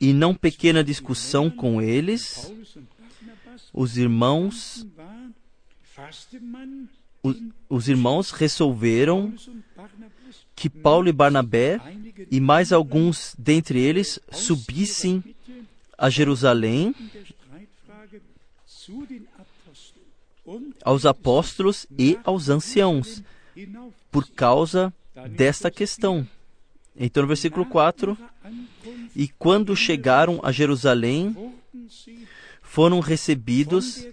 [0.00, 2.52] e não pequena discussão com eles,
[3.72, 4.86] os irmãos
[7.22, 7.36] os,
[7.68, 9.34] os irmãos resolveram
[10.54, 11.80] que Paulo e Barnabé
[12.30, 15.22] e mais alguns dentre eles subissem
[15.96, 16.94] a Jerusalém
[20.84, 23.22] aos apóstolos e aos anciãos
[24.10, 24.92] por causa
[25.30, 26.26] desta questão.
[26.96, 28.16] Então, no versículo 4:
[29.14, 31.52] E quando chegaram a Jerusalém,
[32.62, 34.06] foram recebidos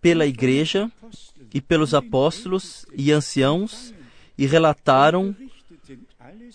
[0.00, 0.90] pela igreja
[1.52, 3.94] e pelos apóstolos e anciãos
[4.36, 5.34] e relataram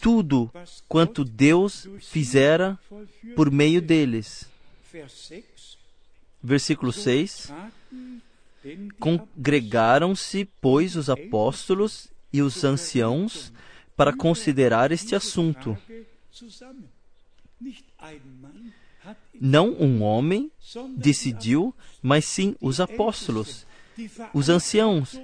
[0.02, 0.52] tudo
[0.88, 2.78] quanto Deus fizera
[3.36, 4.50] por meio deles.
[6.44, 7.52] Versículo 6:
[9.00, 13.52] Congregaram-se, pois, os apóstolos e os anciãos
[13.96, 15.78] para considerar este assunto.
[19.40, 20.52] Não um homem
[20.96, 23.66] decidiu, mas sim os apóstolos,
[24.34, 25.20] os anciãos,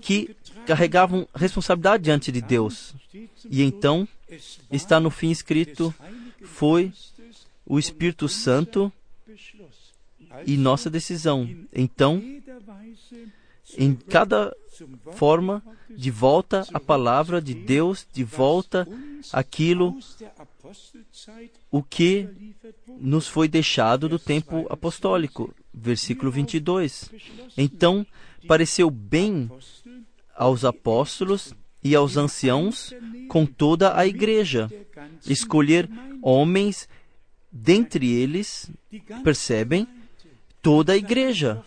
[0.00, 0.36] que
[0.66, 2.94] carregavam responsabilidade diante de Deus.
[3.50, 4.06] E então
[4.70, 5.94] está no fim escrito:
[6.42, 6.92] foi
[7.64, 8.92] o Espírito Santo
[10.44, 11.48] e nossa decisão.
[11.72, 12.22] Então,
[13.76, 14.54] em cada
[15.12, 18.86] forma, de volta à palavra de Deus, de volta
[19.32, 19.98] aquilo
[21.70, 22.28] o que
[22.98, 25.54] nos foi deixado do tempo apostólico.
[25.72, 27.10] Versículo 22.
[27.56, 28.06] Então,
[28.46, 29.50] pareceu bem
[30.34, 32.92] aos apóstolos e aos anciãos,
[33.28, 34.70] com toda a igreja,
[35.26, 35.88] escolher
[36.22, 36.88] homens
[37.50, 38.70] dentre eles,
[39.22, 39.86] percebem,
[40.66, 41.62] toda a igreja,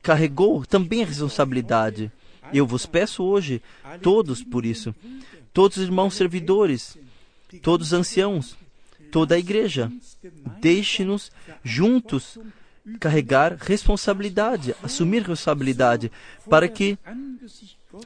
[0.00, 2.12] carregou também a responsabilidade.
[2.54, 3.60] Eu vos peço hoje,
[4.00, 4.94] todos por isso,
[5.52, 6.96] todos os irmãos servidores,
[7.60, 8.56] todos os anciãos,
[9.10, 9.90] toda a igreja,
[10.60, 11.32] deixe-nos
[11.64, 12.38] juntos
[13.00, 16.12] carregar responsabilidade, assumir responsabilidade,
[16.48, 16.96] para que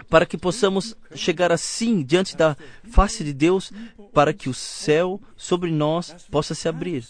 [0.08, 2.56] para que possamos chegar assim diante da
[2.90, 3.70] face de Deus,
[4.14, 7.04] para que o céu sobre nós possa se abrir,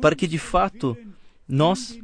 [0.00, 0.96] para que de fato
[1.48, 1.98] nós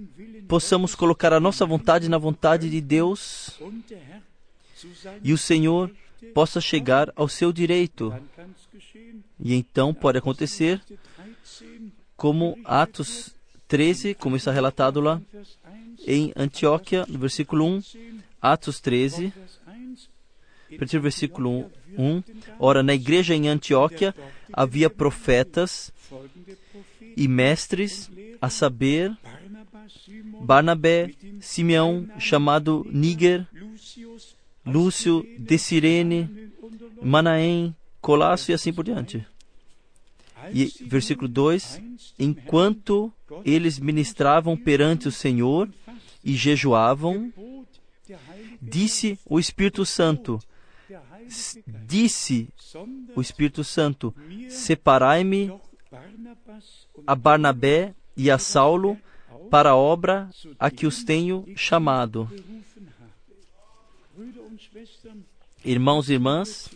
[0.49, 3.59] possamos colocar a nossa vontade na vontade de Deus
[5.22, 5.91] e o Senhor
[6.34, 8.14] possa chegar ao seu direito.
[9.38, 10.80] E então pode acontecer
[12.16, 13.34] como Atos
[13.68, 15.20] 13, como está relatado lá
[16.07, 17.82] em Antioquia, no versículo 1,
[18.41, 19.32] Atos 13,
[20.74, 22.22] a partir do versículo 1.
[22.59, 24.14] Ora, na igreja em Antioquia
[24.53, 25.93] havia profetas
[27.17, 29.17] e mestres, a saber,
[30.43, 33.47] Barnabé, Simeão, chamado Níger,
[34.65, 36.51] Lúcio, Desirene,
[37.03, 39.27] Manaém, Colasso e assim por diante.
[40.53, 41.83] E versículo 2:
[42.19, 43.13] Enquanto
[43.45, 45.69] eles ministravam perante o Senhor
[46.25, 47.33] e jejuavam,
[48.61, 50.39] disse o Espírito Santo,
[51.87, 52.49] disse
[53.15, 54.15] o Espírito Santo:
[54.49, 55.53] Separai-me
[57.07, 58.99] a Barnabé e a Saulo
[59.51, 62.31] para a obra a que os tenho chamado.
[65.65, 66.71] Irmãos e irmãs,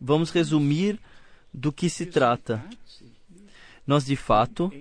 [0.00, 0.98] vamos resumir
[1.52, 2.64] do que se trata.
[3.86, 4.72] Nós, de fato,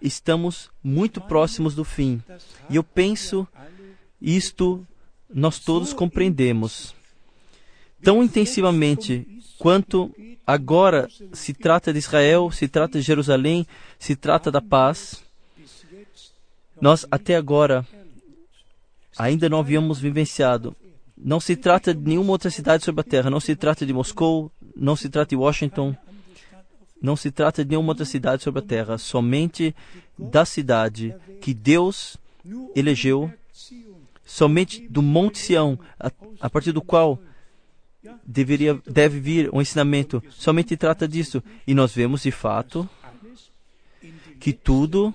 [0.00, 2.22] estamos muito próximos do fim.
[2.70, 3.46] E eu penso,
[4.20, 4.86] isto
[5.32, 6.94] nós todos compreendemos.
[8.02, 9.26] Tão intensivamente
[9.58, 10.14] quanto
[10.46, 13.66] agora se trata de Israel, se trata de Jerusalém,
[13.98, 15.22] se trata da paz,
[16.80, 17.86] nós até agora
[19.16, 20.76] ainda não havíamos vivenciado.
[21.16, 24.50] Não se trata de nenhuma outra cidade sobre a terra, não se trata de Moscou,
[24.76, 25.96] não se trata de Washington,
[27.00, 29.74] não se trata de nenhuma outra cidade sobre a terra, somente
[30.18, 32.16] da cidade que Deus
[32.74, 33.32] elegeu,
[34.24, 37.18] somente do Monte Sião, a, a partir do qual
[38.24, 40.22] deveria, deve vir um ensinamento.
[40.30, 41.42] Somente trata disso.
[41.66, 42.88] E nós vemos de fato
[44.38, 45.14] que tudo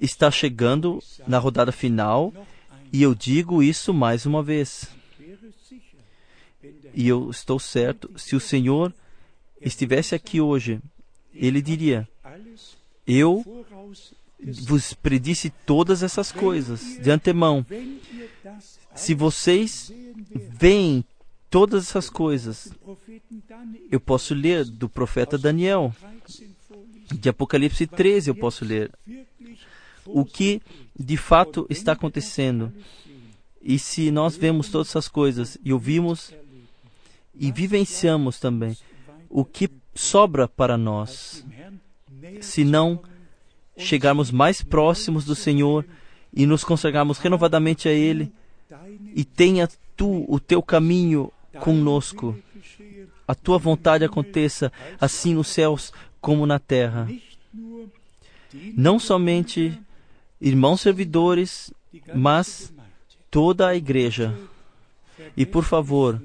[0.00, 2.32] está chegando na rodada final
[2.92, 4.88] e eu digo isso mais uma vez.
[6.94, 8.94] E eu estou certo, se o Senhor
[9.60, 10.80] estivesse aqui hoje,
[11.34, 12.08] ele diria:
[13.04, 13.44] Eu
[14.62, 17.66] vos predisse todas essas coisas de antemão.
[18.94, 19.92] Se vocês
[20.50, 21.04] veem
[21.50, 22.72] todas essas coisas,
[23.90, 25.94] eu posso ler do profeta Daniel,
[27.12, 28.90] de Apocalipse 13, eu posso ler
[30.06, 30.60] o que
[30.98, 32.72] de fato está acontecendo.
[33.60, 36.32] E se nós vemos todas essas coisas e ouvimos
[37.34, 38.76] e vivenciamos também,
[39.28, 41.44] o que sobra para nós,
[42.40, 43.02] se não
[43.76, 45.84] chegarmos mais próximos do Senhor
[46.32, 48.32] e nos consagrarmos renovadamente a Ele,
[49.14, 52.36] e tenha tu o teu caminho conosco,
[53.26, 57.08] a tua vontade aconteça assim nos céus como na terra.
[58.76, 59.78] Não somente
[60.40, 61.72] irmãos servidores,
[62.14, 62.72] mas
[63.30, 64.36] toda a igreja.
[65.36, 66.22] E por favor,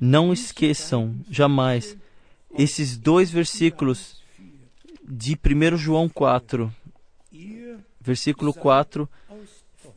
[0.00, 1.96] não esqueçam jamais
[2.56, 4.22] esses dois versículos
[5.04, 6.72] de 1 João 4.
[8.00, 9.08] Versículo 4: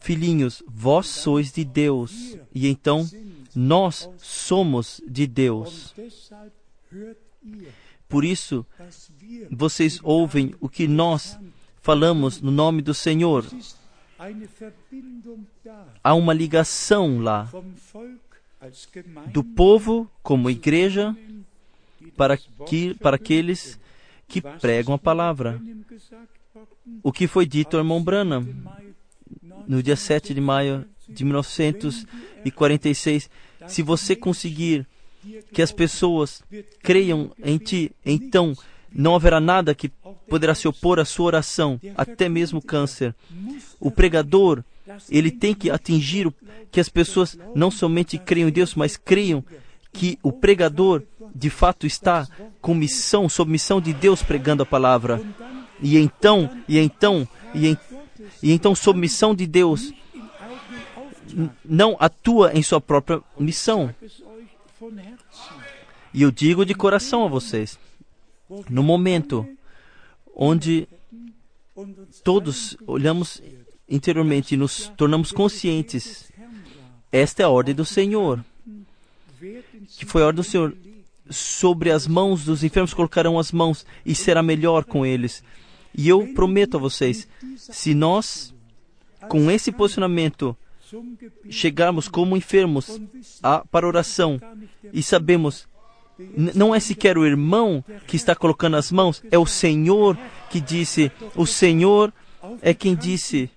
[0.02, 3.08] Filhinhos, vós sois de Deus, e então
[3.56, 5.94] nós somos de Deus.
[8.10, 8.66] Por isso,
[9.50, 11.38] vocês ouvem o que nós
[11.82, 13.46] falamos no nome do Senhor.
[16.04, 17.48] Há uma ligação lá
[19.28, 21.16] do povo como igreja
[22.18, 23.80] para, que, para aqueles
[24.28, 25.62] que pregam a palavra.
[27.04, 28.46] O que foi dito ao irmão Branham
[29.72, 33.30] no dia 7 de maio de 1946.
[33.68, 34.86] Se você conseguir
[35.54, 36.44] que as pessoas
[36.84, 38.54] creiam em ti, então
[38.94, 39.90] não haverá nada que
[40.28, 43.16] poderá se opor à sua oração, até mesmo câncer.
[43.80, 44.62] O pregador,
[45.10, 46.34] ele tem que atingir o,
[46.70, 49.42] que as pessoas não somente creiam em Deus, mas creiam
[49.94, 51.02] que o pregador
[51.34, 52.28] de fato está
[52.60, 55.22] com missão, sob missão de Deus pregando a palavra.
[55.82, 57.78] E então, e então, e, en,
[58.42, 59.94] e então sob missão de Deus,
[61.64, 63.94] não atua em sua própria missão.
[66.14, 67.80] E eu digo de coração a vocês:
[68.70, 69.48] no momento
[70.36, 70.88] onde
[72.24, 73.42] todos olhamos
[73.90, 76.32] interiormente e nos tornamos conscientes.
[77.12, 78.44] Esta é a ordem do Senhor,
[79.98, 80.76] que foi a ordem do Senhor.
[81.30, 85.44] Sobre as mãos dos enfermos colocarão as mãos e será melhor com eles.
[85.96, 87.28] E eu prometo a vocês,
[87.58, 88.54] se nós,
[89.28, 90.56] com esse posicionamento,
[91.50, 93.00] chegarmos como enfermos
[93.42, 94.40] a, para oração
[94.92, 95.68] e sabemos,
[96.36, 100.18] não é sequer o irmão que está colocando as mãos, é o Senhor
[100.50, 102.14] que disse, o Senhor
[102.62, 103.50] é quem disse,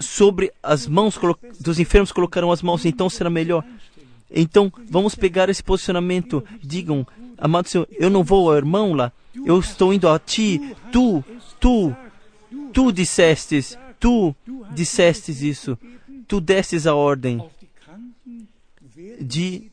[0.00, 1.18] sobre as mãos
[1.60, 3.64] dos enfermos colocarão as mãos, então será melhor.
[4.30, 6.44] Então, vamos pegar esse posicionamento.
[6.60, 7.06] Digam,
[7.38, 9.12] amado Senhor, eu não vou ao irmão lá,
[9.44, 10.74] eu estou indo a ti.
[10.92, 11.24] Tu,
[11.60, 11.94] tu,
[12.72, 14.34] tu dissestes, tu
[14.72, 15.78] dissestes isso.
[16.26, 17.44] Tu destes a ordem
[19.20, 19.70] de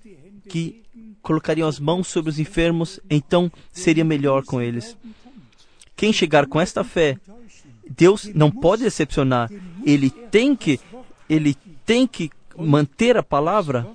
[0.49, 0.81] que
[1.21, 4.97] colocariam as mãos sobre os enfermos, então seria melhor com eles.
[5.95, 7.17] Quem chegar com esta fé,
[7.87, 9.51] Deus não pode decepcionar.
[9.85, 10.79] Ele tem que,
[11.29, 11.55] ele
[11.85, 13.87] tem que manter a palavra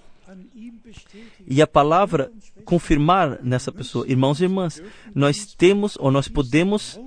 [1.46, 2.32] e a palavra
[2.64, 4.06] confirmar nessa pessoa.
[4.08, 4.82] Irmãos e irmãs,
[5.14, 6.98] nós temos ou nós podemos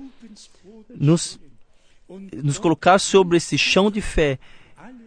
[0.88, 1.38] nos,
[2.08, 4.38] nos colocar sobre esse chão de fé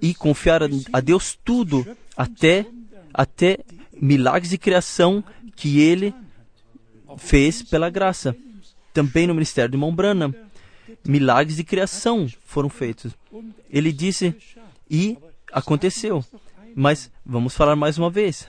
[0.01, 0.61] e confiar
[0.91, 1.85] a Deus tudo,
[2.15, 2.65] até,
[3.13, 3.59] até
[3.99, 5.23] milagres de criação
[5.55, 6.13] que Ele
[7.17, 8.35] fez pela graça.
[8.93, 10.33] Também no ministério de Mombrana,
[11.05, 13.13] milagres de criação foram feitos.
[13.69, 14.35] Ele disse,
[14.89, 15.17] e
[15.51, 16.23] aconteceu.
[16.75, 18.47] Mas vamos falar mais uma vez.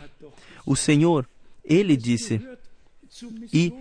[0.67, 1.29] O Senhor,
[1.65, 2.41] Ele disse,
[3.53, 3.73] e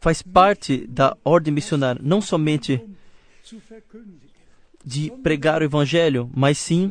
[0.00, 2.80] faz parte da ordem missionária, não somente
[4.84, 6.90] de pregar o Evangelho, mas sim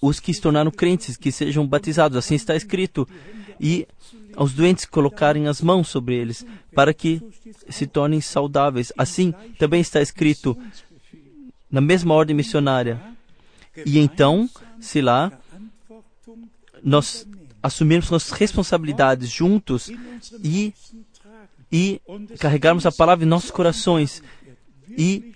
[0.00, 3.08] os que se tornaram crentes, que sejam batizados, assim está escrito,
[3.60, 3.86] e
[4.36, 6.44] aos doentes colocarem as mãos sobre eles,
[6.74, 7.22] para que
[7.68, 8.92] se tornem saudáveis.
[8.96, 10.56] Assim também está escrito
[11.70, 13.00] na mesma ordem missionária.
[13.84, 14.48] E então,
[14.80, 15.32] se lá
[16.86, 17.26] nós
[17.60, 19.90] assumirmos nossas responsabilidades juntos
[20.42, 20.72] e,
[21.70, 22.00] e
[22.38, 24.22] carregarmos a palavra em nossos corações
[24.88, 25.34] e,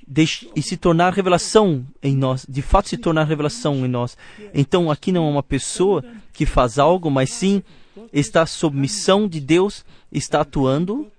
[0.55, 4.16] e se tornar revelação em nós, de fato se tornar revelação em nós.
[4.55, 7.64] Então aqui não é uma pessoa que faz algo, mas sim
[8.12, 11.10] está sob missão de Deus, está atuando.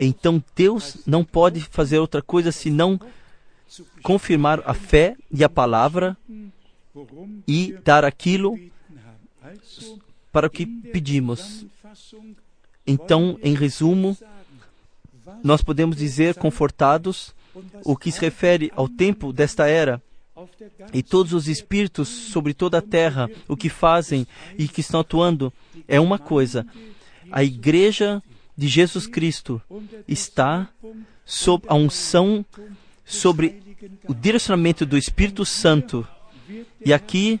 [0.00, 3.00] Então Deus não pode fazer outra coisa senão
[4.02, 6.16] confirmar a fé e a palavra
[7.46, 8.58] e dar aquilo
[10.32, 11.64] para o que pedimos.
[12.86, 14.16] Então, em resumo,
[15.42, 17.34] nós podemos dizer confortados
[17.84, 20.00] o que se refere ao tempo desta era
[20.92, 24.26] e todos os espíritos sobre toda a terra, o que fazem
[24.58, 25.52] e que estão atuando,
[25.86, 26.66] é uma coisa.
[27.30, 28.22] A igreja
[28.56, 29.60] de Jesus Cristo
[30.08, 30.68] está
[31.24, 32.44] sob a unção,
[33.04, 33.62] sobre
[34.08, 36.06] o direcionamento do Espírito Santo.
[36.84, 37.40] E aqui,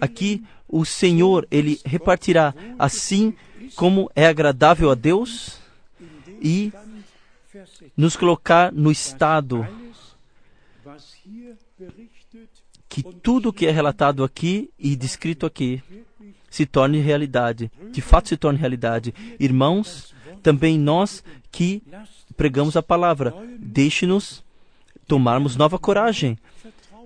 [0.00, 3.32] aqui o Senhor, ele repartirá assim
[3.76, 5.60] como é agradável a Deus
[6.42, 6.72] e
[7.96, 9.64] nos colocar no estado
[12.88, 15.80] que tudo que é relatado aqui e descrito aqui
[16.50, 19.14] se torne realidade, de fato se torne realidade.
[19.38, 21.22] Irmãos, também nós
[21.52, 21.84] que
[22.36, 24.42] pregamos a palavra, deixe-nos
[25.06, 26.36] tomarmos nova coragem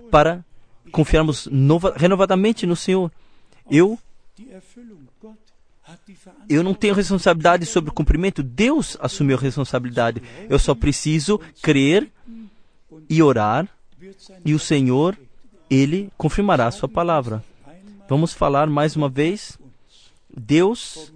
[0.09, 0.43] para
[0.91, 3.11] confiarmos nova, renovadamente no Senhor.
[3.69, 3.99] Eu
[6.47, 10.21] eu não tenho responsabilidade sobre o cumprimento, Deus assumiu a responsabilidade.
[10.47, 12.11] Eu só preciso crer
[13.09, 13.67] e orar,
[14.45, 15.17] e o Senhor,
[15.69, 17.43] Ele confirmará a sua palavra.
[18.07, 19.57] Vamos falar mais uma vez.
[20.35, 21.11] Deus,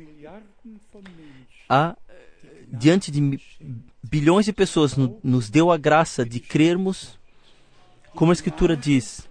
[1.69, 1.95] a,
[2.67, 3.39] diante de
[4.01, 7.17] bilhões de pessoas, nos deu a graça de crermos,
[8.15, 9.27] como a Escritura diz.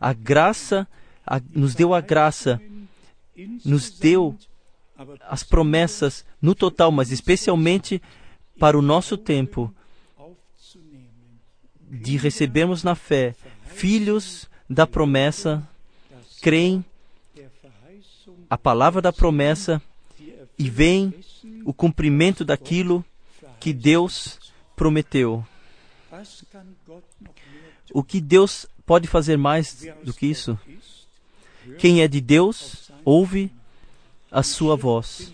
[0.00, 0.86] A graça,
[1.26, 2.60] a, nos deu a graça,
[3.64, 4.36] nos deu
[5.28, 8.02] as promessas no total, mas especialmente
[8.58, 9.74] para o nosso tempo
[11.90, 13.34] de recebermos na fé
[13.66, 15.66] filhos da promessa,
[16.40, 16.84] creem
[18.48, 19.80] a palavra da promessa
[20.58, 21.14] e veem
[21.64, 23.04] o cumprimento daquilo
[23.58, 24.38] que Deus
[24.76, 25.44] prometeu.
[27.92, 30.58] O que Deus pode fazer mais do que isso?
[31.78, 33.50] Quem é de Deus ouve
[34.30, 35.32] a sua voz.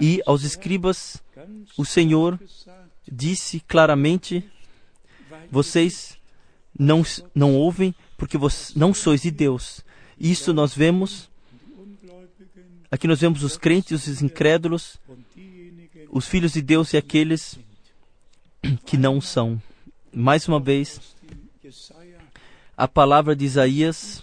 [0.00, 1.22] E aos escribas,
[1.76, 2.38] o Senhor
[3.10, 4.44] disse claramente:
[5.50, 6.18] Vocês
[6.78, 7.02] não,
[7.34, 9.84] não ouvem porque vocês não sois de Deus.
[10.18, 11.28] Isso nós vemos.
[12.90, 14.98] Aqui nós vemos os crentes os incrédulos,
[16.10, 17.58] os filhos de Deus e aqueles
[18.84, 19.60] que não são.
[20.12, 21.00] Mais uma vez,
[22.76, 24.22] a palavra de Isaías,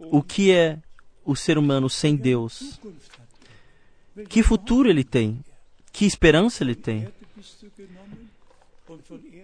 [0.00, 0.78] o que é
[1.24, 2.80] o ser humano sem Deus?
[4.28, 5.42] Que futuro ele tem?
[5.92, 7.08] Que esperança ele tem?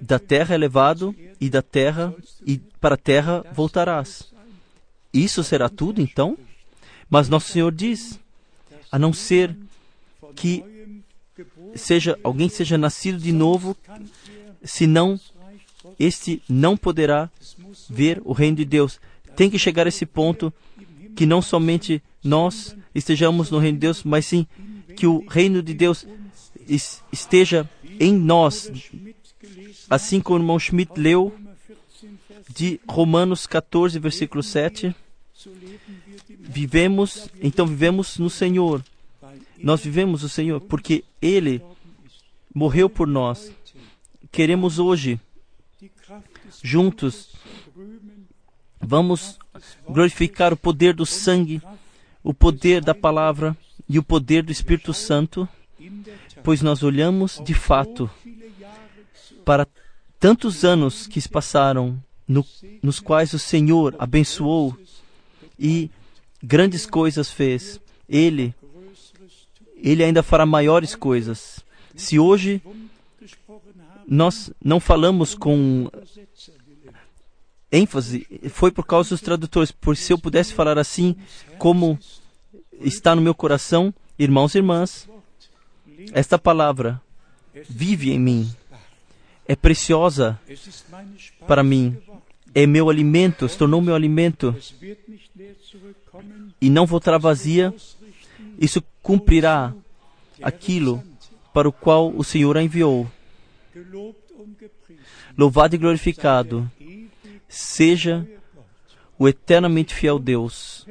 [0.01, 2.15] Da terra é levado e da terra
[2.45, 4.33] e para a terra voltarás.
[5.13, 6.37] Isso será tudo então?
[7.09, 8.19] Mas nosso Senhor diz:
[8.91, 9.57] a não ser
[10.35, 10.65] que
[11.75, 13.77] seja alguém seja nascido de novo,
[14.65, 15.19] senão
[15.99, 17.31] este não poderá
[17.89, 19.01] ver o reino de Deus.
[19.37, 20.53] Tem que chegar a esse ponto
[21.15, 24.47] que não somente nós estejamos no reino de Deus, mas sim
[24.97, 26.07] que o reino de Deus
[27.13, 27.69] esteja
[28.01, 28.71] em nós.
[29.89, 31.35] Assim como o irmão Schmidt leu
[32.49, 34.95] de Romanos 14, versículo 7.
[36.29, 38.83] Vivemos, então vivemos no Senhor.
[39.59, 41.63] Nós vivemos o Senhor porque Ele
[42.55, 43.53] morreu por nós.
[44.33, 45.21] Queremos hoje,
[46.63, 47.36] juntos,
[48.87, 49.37] vamos
[49.89, 51.61] glorificar o poder do sangue,
[52.23, 53.57] o poder da palavra
[53.89, 55.49] e o poder do Espírito Santo,
[56.45, 58.09] pois nós olhamos de fato
[59.45, 59.67] para
[60.21, 62.47] tantos anos que se passaram, no,
[62.81, 64.77] nos quais o Senhor abençoou
[65.59, 65.91] e
[66.43, 67.81] grandes coisas fez.
[68.09, 68.55] Ele,
[69.77, 71.61] ele ainda fará maiores coisas.
[71.95, 72.63] Se hoje
[74.07, 75.91] nós não falamos com
[77.77, 79.71] ênfase, foi por causa dos tradutores.
[79.71, 81.17] Por se eu pudesse falar assim,
[81.59, 81.99] como
[82.81, 85.09] está no meu coração, irmãos e irmãs,
[86.13, 87.01] esta palavra
[87.69, 88.51] vive em mim,
[89.47, 90.39] é preciosa
[91.47, 91.97] para mim,
[92.55, 94.55] é meu alimento, se tornou meu alimento
[96.61, 97.75] e não voltará vazia.
[98.59, 99.75] Isso cumprirá
[100.43, 101.03] aquilo
[101.53, 103.11] para o qual o Senhor a enviou.
[105.37, 106.71] Louvado e glorificado
[107.49, 108.27] seja
[109.19, 110.87] o eternamente fiel Deus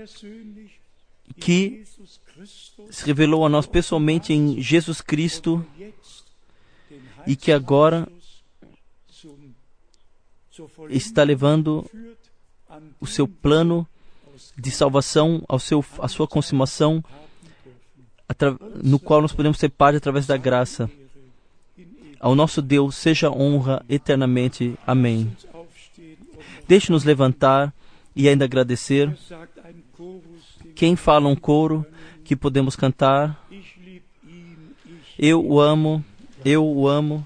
[1.40, 1.84] que
[2.90, 5.66] se revelou a nós pessoalmente em Jesus Cristo
[7.26, 8.08] e que agora
[10.90, 11.90] está levando
[13.00, 13.88] o seu plano
[14.58, 17.04] de salvação ao seu, à sua consumação,
[18.84, 20.90] no qual nós podemos ser parte através da graça.
[22.20, 24.78] Ao nosso Deus seja honra eternamente.
[24.86, 25.36] Amém.
[26.68, 27.74] Deixe-nos levantar
[28.16, 29.16] e ainda agradecer.
[30.74, 31.86] Quem fala um coro
[32.24, 33.46] que podemos cantar?
[35.18, 36.04] Eu o amo,
[36.44, 37.26] eu o amo.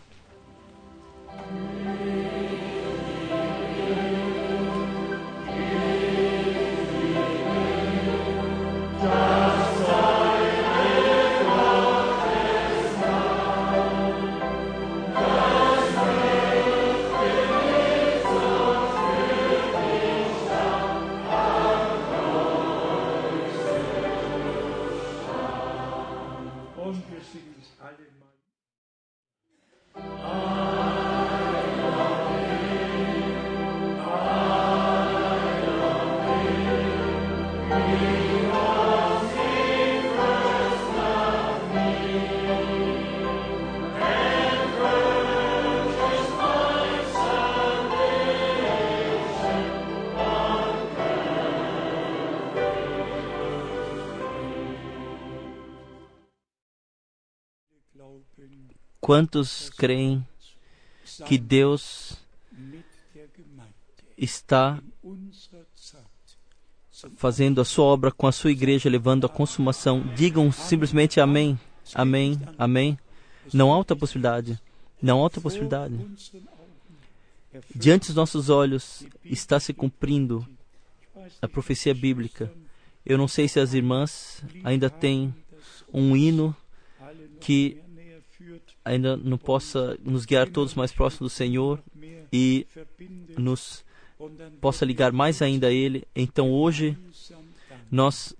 [59.09, 60.23] Quantos creem
[61.25, 62.15] que Deus
[64.15, 64.79] está
[67.15, 70.03] fazendo a sua obra com a sua igreja, levando à consumação?
[70.15, 71.59] Digam simplesmente amém,
[71.95, 72.99] amém, amém.
[73.51, 74.61] Não há outra possibilidade.
[75.01, 75.95] Não há outra possibilidade.
[77.73, 80.47] Diante dos nossos olhos está se cumprindo
[81.41, 82.53] a profecia bíblica.
[83.03, 85.33] Eu não sei se as irmãs ainda têm
[85.91, 86.55] um hino
[87.39, 87.81] que
[88.89, 91.79] ainda não possa nos guiar todos mais próximos do Senhor
[92.33, 92.65] e
[93.37, 93.85] nos
[94.59, 96.07] possa ligar mais ainda a Ele.
[96.15, 96.97] Então hoje
[97.91, 98.35] nós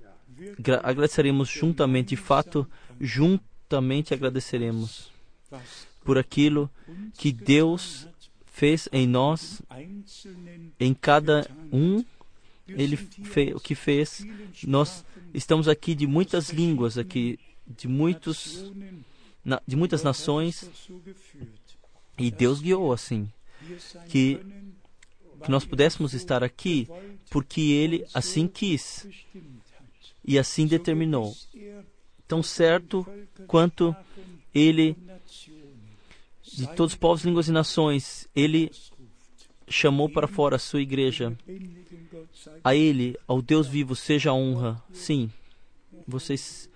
[0.83, 2.67] agradeceremos juntamente, de fato,
[2.99, 5.11] juntamente agradeceremos
[6.03, 6.69] por aquilo
[7.15, 8.07] que Deus
[8.45, 9.61] fez em nós,
[10.79, 12.03] em cada um,
[12.67, 14.25] Ele fez o que fez.
[14.65, 18.65] Nós estamos aqui de muitas línguas, aqui de muitos
[19.67, 20.69] de muitas nações.
[22.17, 23.31] E Deus guiou assim,
[24.09, 24.39] que,
[25.43, 26.87] que nós pudéssemos estar aqui
[27.29, 29.07] porque Ele assim quis
[30.25, 31.33] e assim determinou.
[32.27, 33.07] Tão certo
[33.47, 33.95] quanto
[34.53, 34.95] Ele,
[36.43, 38.69] de todos os povos, línguas e nações, Ele
[39.67, 41.35] chamou para fora a sua igreja.
[42.63, 44.81] A Ele, ao Deus vivo, seja a honra.
[44.91, 45.31] Sim,
[46.07, 46.68] vocês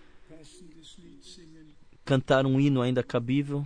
[2.05, 3.65] cantar um hino ainda cabível.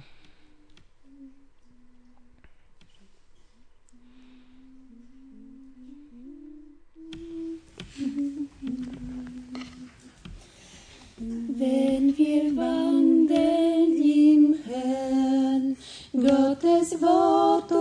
[11.20, 15.76] Wenn wir wandeln im Herrn,
[16.14, 17.72] Gottes Wort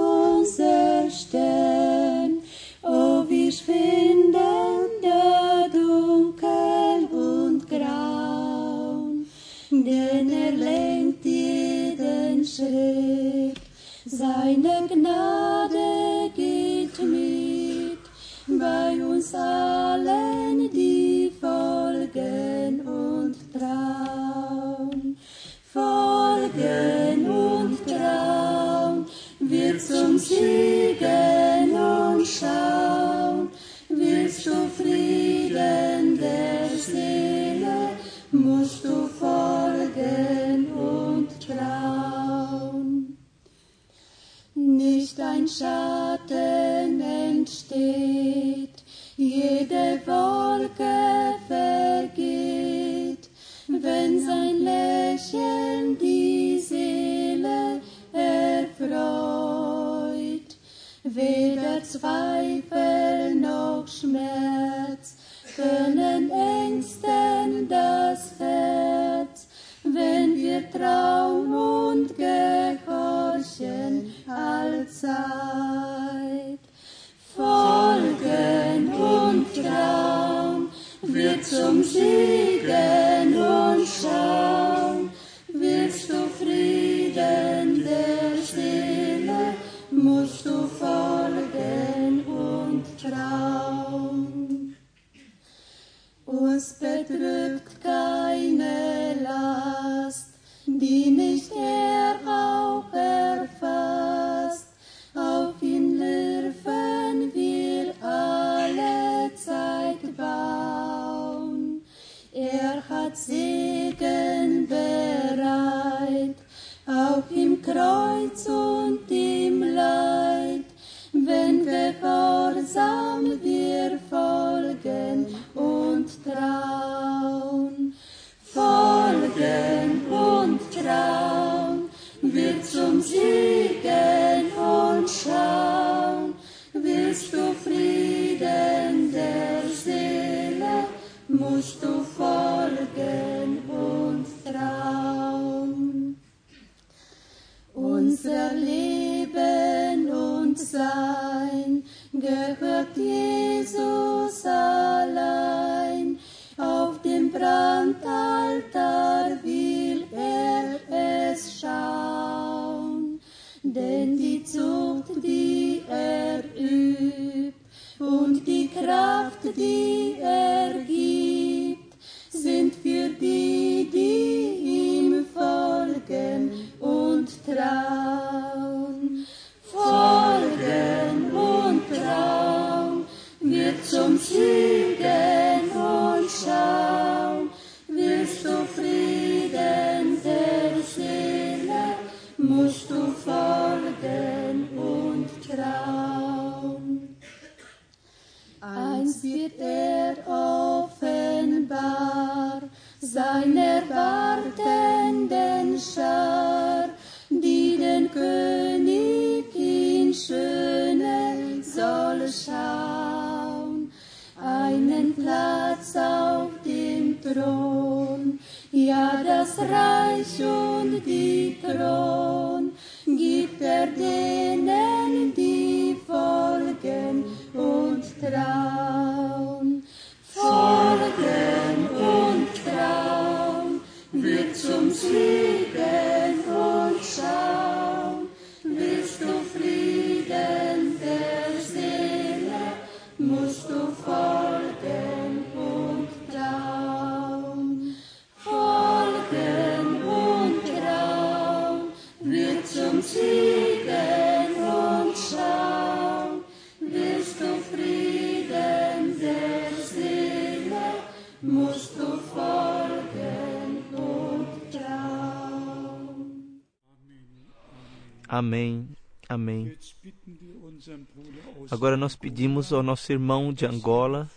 [271.76, 274.30] Agora nós pedimos ao nosso irmão de Angola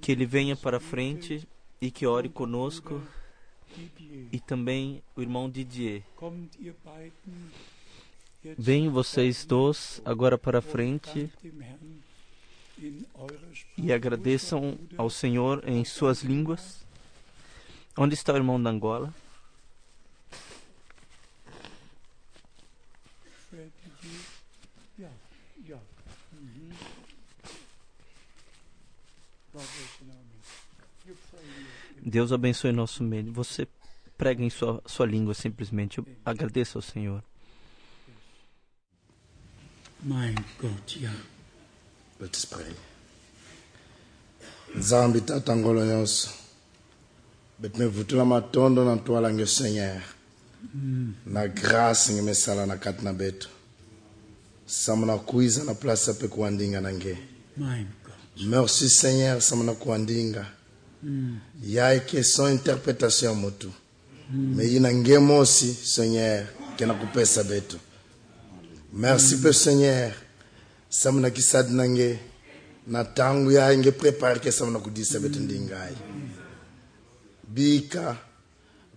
[0.00, 1.46] que ele venha para frente
[1.82, 3.02] e que ore conosco
[4.32, 6.02] e também o irmão Didier.
[8.56, 11.30] Venham vocês dois agora para frente
[13.76, 16.86] e agradeçam ao Senhor em suas línguas.
[17.98, 19.12] Onde está o irmão da Angola?
[32.04, 33.32] Deus abençoe nosso meio.
[33.32, 33.66] Você
[34.18, 35.98] prega em sua, sua língua simplesmente.
[35.98, 37.22] Eu agradeço ao Senhor.
[40.02, 41.12] Mein Gott, ja.
[42.20, 42.74] Let us pray.
[44.76, 46.30] nzambi tata ngolo nyonso
[47.58, 50.02] betimevutula matondo na ntwala nge senyer
[51.26, 53.48] na grâce nge mesala na kati na betu
[54.66, 57.18] samu na kuiza na place ape kuandinga na nge
[58.46, 60.46] merci seigneur samu na kuandinga
[61.62, 63.68] ya eke sans interprétation ya motu.
[64.32, 67.76] Me yi na nge mosi seigneur ke na kupesa betu.
[68.92, 70.12] Merci pe seigneur.
[70.90, 72.18] Samu na kisadi na nge
[72.86, 75.94] na tangu ya nge prepare ke samu na kudisa betu ndingai
[77.48, 78.16] bika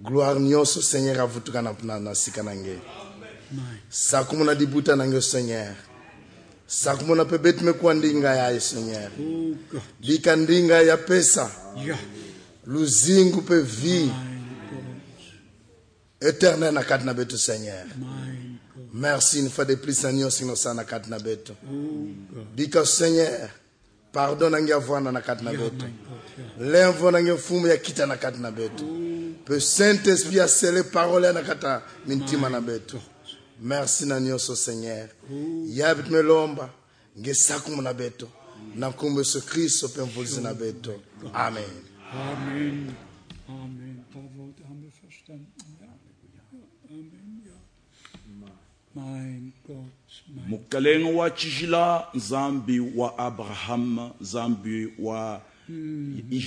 [0.02, 2.80] gloire nyonso seigneur avutuka na, na, na sika na nge
[3.90, 5.76] sakumu na dibuta na nge seigneur
[6.68, 9.12] sakumu na pe betu mekuwa ndinga yaye seigneur.
[10.00, 11.52] Bika ndinga ya pesa.
[12.68, 14.10] Luzingu pe vie
[16.22, 17.86] éternel na kati na betu seigneur.
[18.94, 21.54] Merci une fois de plus na nyonso inosa na kati na betu
[22.56, 23.50] bika seigneur
[24.12, 25.86] pardon na nge avwanda na kati na betu
[26.60, 28.86] lemvo na nge mfumu ya kita na kati na betu
[29.46, 32.98] pe saint esprit asele parole na kati na mintima na betu
[33.62, 35.10] merci na nyonso seigneur.
[35.68, 36.70] Ya bitumilomba
[37.20, 38.28] ngesakumu na beto.
[38.76, 41.00] Na nkombo yesu kristo mpe mvulisi na beto.
[41.34, 41.64] Amen,
[42.14, 42.92] amen.
[43.50, 43.98] amen.
[50.48, 55.42] mukalenge wa tshijila nzambi wa abrahamu nzambi wa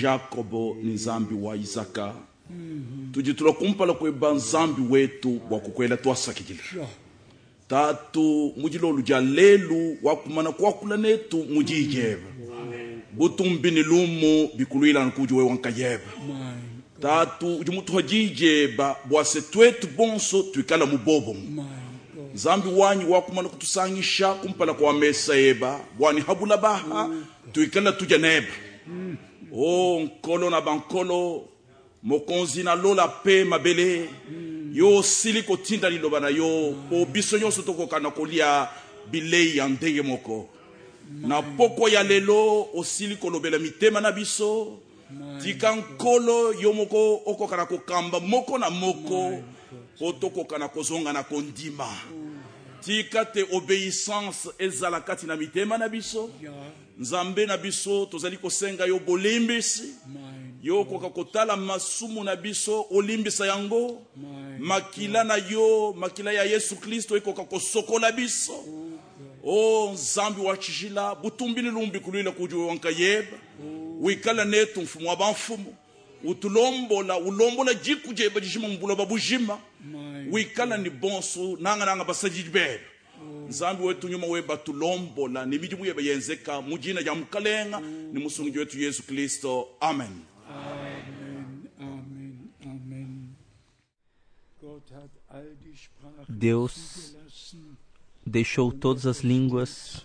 [0.02, 2.14] jakobo ni nzambi wa isaka.
[3.12, 6.60] Tudi tulakumpala kueba nzambi wetu wa kukwela twasakikila
[7.68, 12.22] tatu mudilolu dia lelu wakumana kuakula netu mudijeba
[13.12, 16.04] butumbini lumu bikulwilana kuji we wankayeba
[17.02, 21.36] tatu udi mutu hajijeba bwase twetu bonso tuikala mubobo
[22.34, 27.10] nzambi wanyi wakumana kutusangisha kumpala kwa mesa eba bwani habula baha
[27.52, 28.46] tuikala tuja neba.
[29.54, 31.44] O nkolo na bankolo
[32.02, 34.08] mokonzi na lola pe mabele.
[34.72, 36.74] Yo osili kotinda liloba na yo.
[36.88, 38.68] Po biso nyonso tokoka na kolia
[39.10, 40.48] bilei ya ndenge moko.
[41.10, 44.78] Na poko ya lelo osili kolobela mitema na biso.
[45.42, 49.42] Tika nkolo yo moko okoka na kokamba moko na moko.
[49.98, 51.88] Po tokoka na kozonga na kondima.
[52.80, 56.30] Tika te obéissance ezala kati na mitema na biso.
[56.98, 59.94] Nzambe na biso tozali kosenga yo bolimbisi
[60.62, 64.02] yo okoka kotala masumu na biso olimbisa yango.
[64.58, 68.64] Makila na yo makila ya yesu kristo ekoka kosokola biso.
[69.44, 73.36] O nzambi wa tshijila butumbini lumbi kulwila kuji we wankayeba
[74.00, 75.74] wikala netu mfumu wa banfumu
[76.24, 79.58] utulombola ulombola jiku jeba dijima mbula babujima
[80.30, 82.80] wikala ni bonso nanga nanga basajiji bebe.
[83.48, 87.80] Nzambi wetu nyuma weba tulombola ni mijimu yeba yenzeka mujina ja mukalenga
[88.12, 89.68] ni musungi wetu yesu kristo.
[89.80, 90.08] Amen,
[96.28, 97.16] Deus
[98.24, 100.04] deixou todas as línguas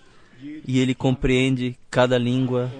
[0.67, 2.71] e ele compreende cada língua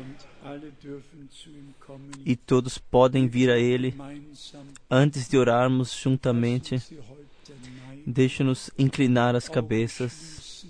[2.26, 3.96] e todos podem vir a ele.
[4.90, 6.82] Antes de orarmos juntamente,
[8.06, 10.66] deixe-nos inclinar as cabeças,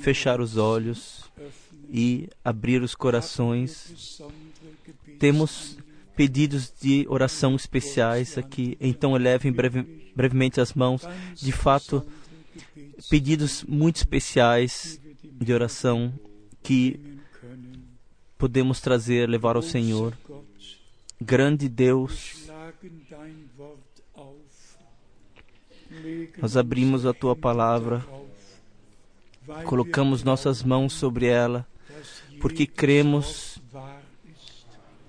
[0.00, 1.24] fechar os olhos
[1.90, 4.20] e abrir os corações.
[5.18, 5.78] Temos
[6.16, 11.02] pedidos de oração especiais aqui, então elevem breve, brevemente as mãos.
[11.34, 12.06] De fato,
[13.10, 16.12] pedidos muito especiais de oração
[16.62, 17.18] que
[18.38, 20.16] podemos trazer, levar ao Senhor.
[21.20, 22.50] Grande Deus,
[26.40, 28.04] nós abrimos a tua palavra,
[29.64, 31.66] colocamos nossas mãos sobre ela,
[32.40, 33.53] porque cremos.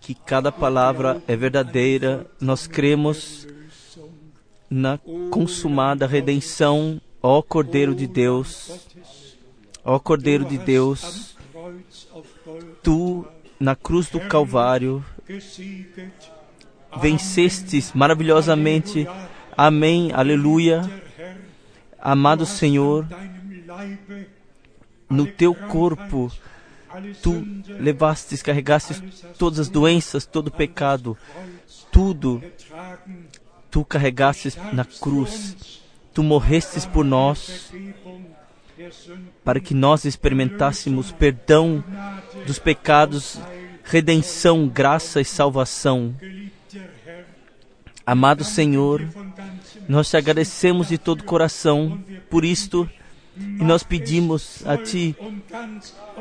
[0.05, 2.27] Que cada palavra é verdadeira.
[2.39, 3.47] Nós cremos
[4.69, 4.99] na
[5.31, 7.01] consumada redenção.
[7.23, 8.87] Ó Cordeiro de Deus,
[9.83, 11.35] ó Cordeiro de Deus,
[12.83, 13.25] tu
[13.59, 15.03] na cruz do Calvário
[17.01, 19.07] vencestes maravilhosamente.
[19.57, 20.87] Amém, aleluia.
[21.99, 23.07] Amado Senhor,
[25.09, 26.31] no teu corpo
[27.21, 29.01] tu levastes, carregastes
[29.37, 31.17] todas as doenças, todo o pecado,
[31.91, 32.41] tudo
[33.69, 35.81] tu carregastes na cruz.
[36.13, 37.73] Tu morrestes por nós
[39.43, 41.83] para que nós experimentássemos perdão
[42.45, 43.39] dos pecados,
[43.83, 46.15] redenção, graça e salvação.
[48.05, 49.05] Amado Senhor,
[49.87, 52.89] nós te agradecemos de todo o coração por isto
[53.37, 55.15] e nós pedimos a Ti,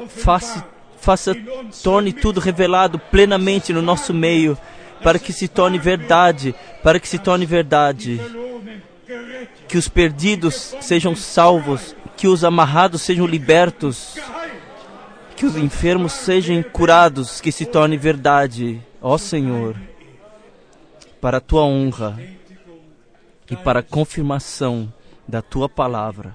[0.09, 0.67] faça,
[0.99, 1.37] faça,
[1.83, 4.59] torne tudo revelado plenamente no nosso meio,
[5.03, 8.21] para que se torne verdade, para que se torne verdade,
[9.69, 14.17] que os perdidos sejam salvos, que os amarrados sejam libertos,
[15.37, 19.77] que os enfermos sejam curados, que se torne verdade, ó Senhor,
[21.21, 22.19] para a tua honra
[23.51, 24.93] e para a confirmação
[25.27, 26.35] da tua palavra.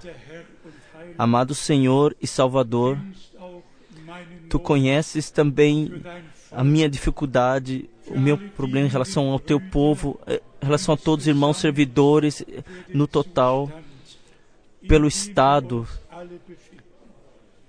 [1.19, 2.97] Amado Senhor e Salvador,
[4.49, 6.01] tu conheces também
[6.49, 10.97] a minha dificuldade, o meu problema em relação ao teu povo, eh, em relação a
[10.97, 12.63] todos os irmãos servidores, eh,
[12.93, 13.69] no total,
[14.87, 15.85] pelo estado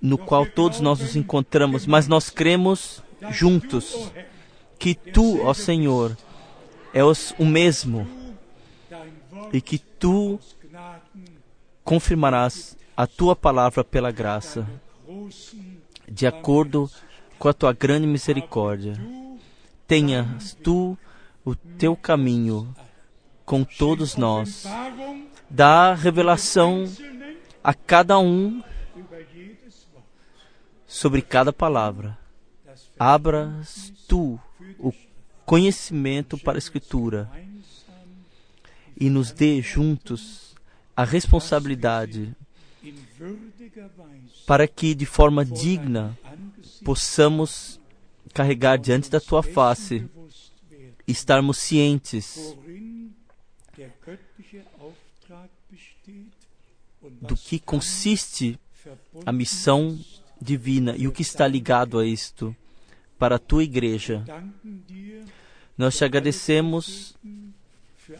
[0.01, 3.03] no qual todos nós nos encontramos, mas nós cremos
[3.33, 4.13] juntos
[4.79, 6.17] que tu, ó Senhor,
[6.95, 8.07] és o mesmo
[9.53, 10.39] e que tu
[11.83, 14.69] confirmarás a tua palavra pela graça,
[16.07, 16.91] de acordo
[17.39, 18.93] com a tua grande misericórdia.
[19.87, 20.99] Tenhas tu
[21.43, 22.77] o teu caminho
[23.47, 24.67] com todos nós.
[25.49, 26.85] Dá revelação
[27.65, 28.63] a cada um
[30.87, 32.19] sobre cada palavra.
[32.99, 34.39] Abras tu
[34.79, 34.93] o
[35.47, 37.31] conhecimento para a Escritura
[38.95, 40.55] e nos dê juntos
[40.95, 42.37] a responsabilidade
[44.47, 46.17] para que, de forma digna,
[46.85, 47.81] possamos
[48.33, 50.09] carregar diante da tua face
[51.07, 52.57] estarmos cientes
[57.21, 58.59] do que consiste
[59.27, 59.99] a missão
[60.41, 62.55] divina e o que está ligado a isto
[63.19, 64.25] para a tua igreja.
[65.77, 67.17] Nós te agradecemos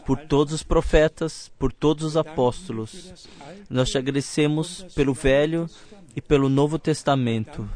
[0.05, 3.27] por todos os profetas, por todos os apóstolos.
[3.69, 5.69] Nós te agradecemos pelo Velho
[6.15, 7.69] e pelo Novo Testamento.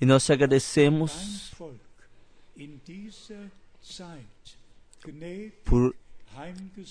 [0.00, 1.52] E nós te agradecemos
[5.64, 5.94] por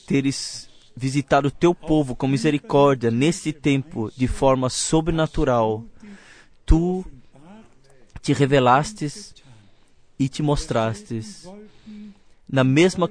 [0.06, 5.86] teres visitado o teu povo com misericórdia nesse tempo de forma sobrenatural.
[6.66, 7.06] Tu
[8.22, 9.34] te revelastes
[10.20, 11.48] e te mostrastes
[12.50, 13.10] na mesma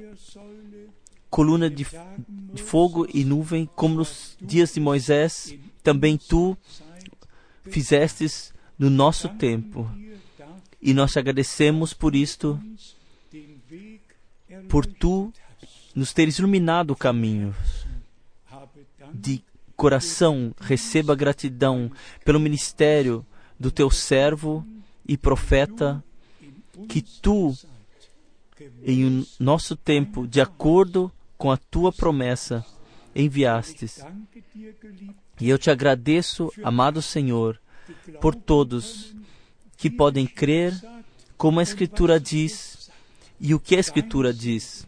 [1.37, 1.85] coluna de,
[2.51, 6.57] de fogo e nuvem, como nos dias de Moisés, também tu
[7.69, 9.87] fizestes no nosso tempo.
[10.81, 12.59] E nós te agradecemos por isto,
[14.67, 15.31] por tu
[15.93, 17.55] nos teres iluminado o caminho.
[19.13, 19.43] De
[19.75, 21.91] coração, receba gratidão
[22.25, 23.23] pelo ministério
[23.59, 24.65] do teu servo
[25.07, 26.03] e profeta,
[26.89, 27.55] que tu,
[28.83, 32.65] em nosso tempo, de acordo com a tua promessa,
[33.15, 34.03] enviastes.
[35.39, 37.59] E eu te agradeço, amado Senhor,
[38.19, 39.15] por todos
[39.77, 40.73] que podem crer
[41.37, 42.89] como a Escritura diz
[43.39, 44.87] e o que a Escritura diz.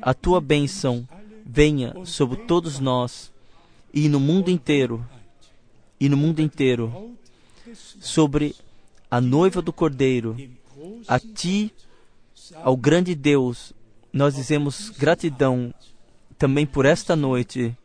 [0.00, 1.06] A tua bênção
[1.44, 3.30] venha sobre todos nós
[3.92, 5.04] e no mundo inteiro,
[6.00, 7.14] e no mundo inteiro,
[8.00, 8.54] sobre
[9.10, 10.36] a noiva do Cordeiro,
[11.06, 11.72] a ti,
[12.62, 13.72] ao grande Deus,
[14.12, 15.72] nós dizemos gratidão
[16.38, 17.76] também por esta noite,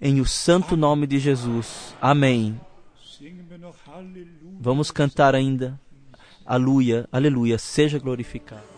[0.00, 1.94] em o santo nome de Jesus.
[2.00, 2.58] Amém.
[4.60, 5.78] Vamos cantar ainda.
[6.46, 8.73] Aleluia, aleluia, seja glorificado.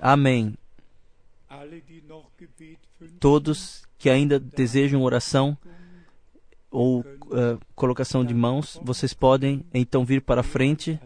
[0.00, 0.56] Amém.
[3.18, 5.56] Todos que ainda desejam oração
[6.70, 10.98] ou eh, colocação de mãos, vocês podem então vir para a frente.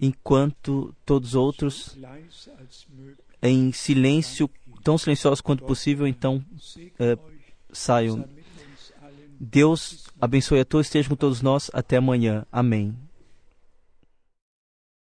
[0.00, 1.98] enquanto todos os outros,
[3.40, 4.50] em silêncio,
[4.82, 6.44] tão silenciosos quanto possível, então
[6.98, 7.16] eh,
[7.70, 8.24] saiam.
[9.38, 11.70] Deus abençoe a todos, esteja com todos nós.
[11.72, 12.44] Até amanhã.
[12.50, 12.96] Amém.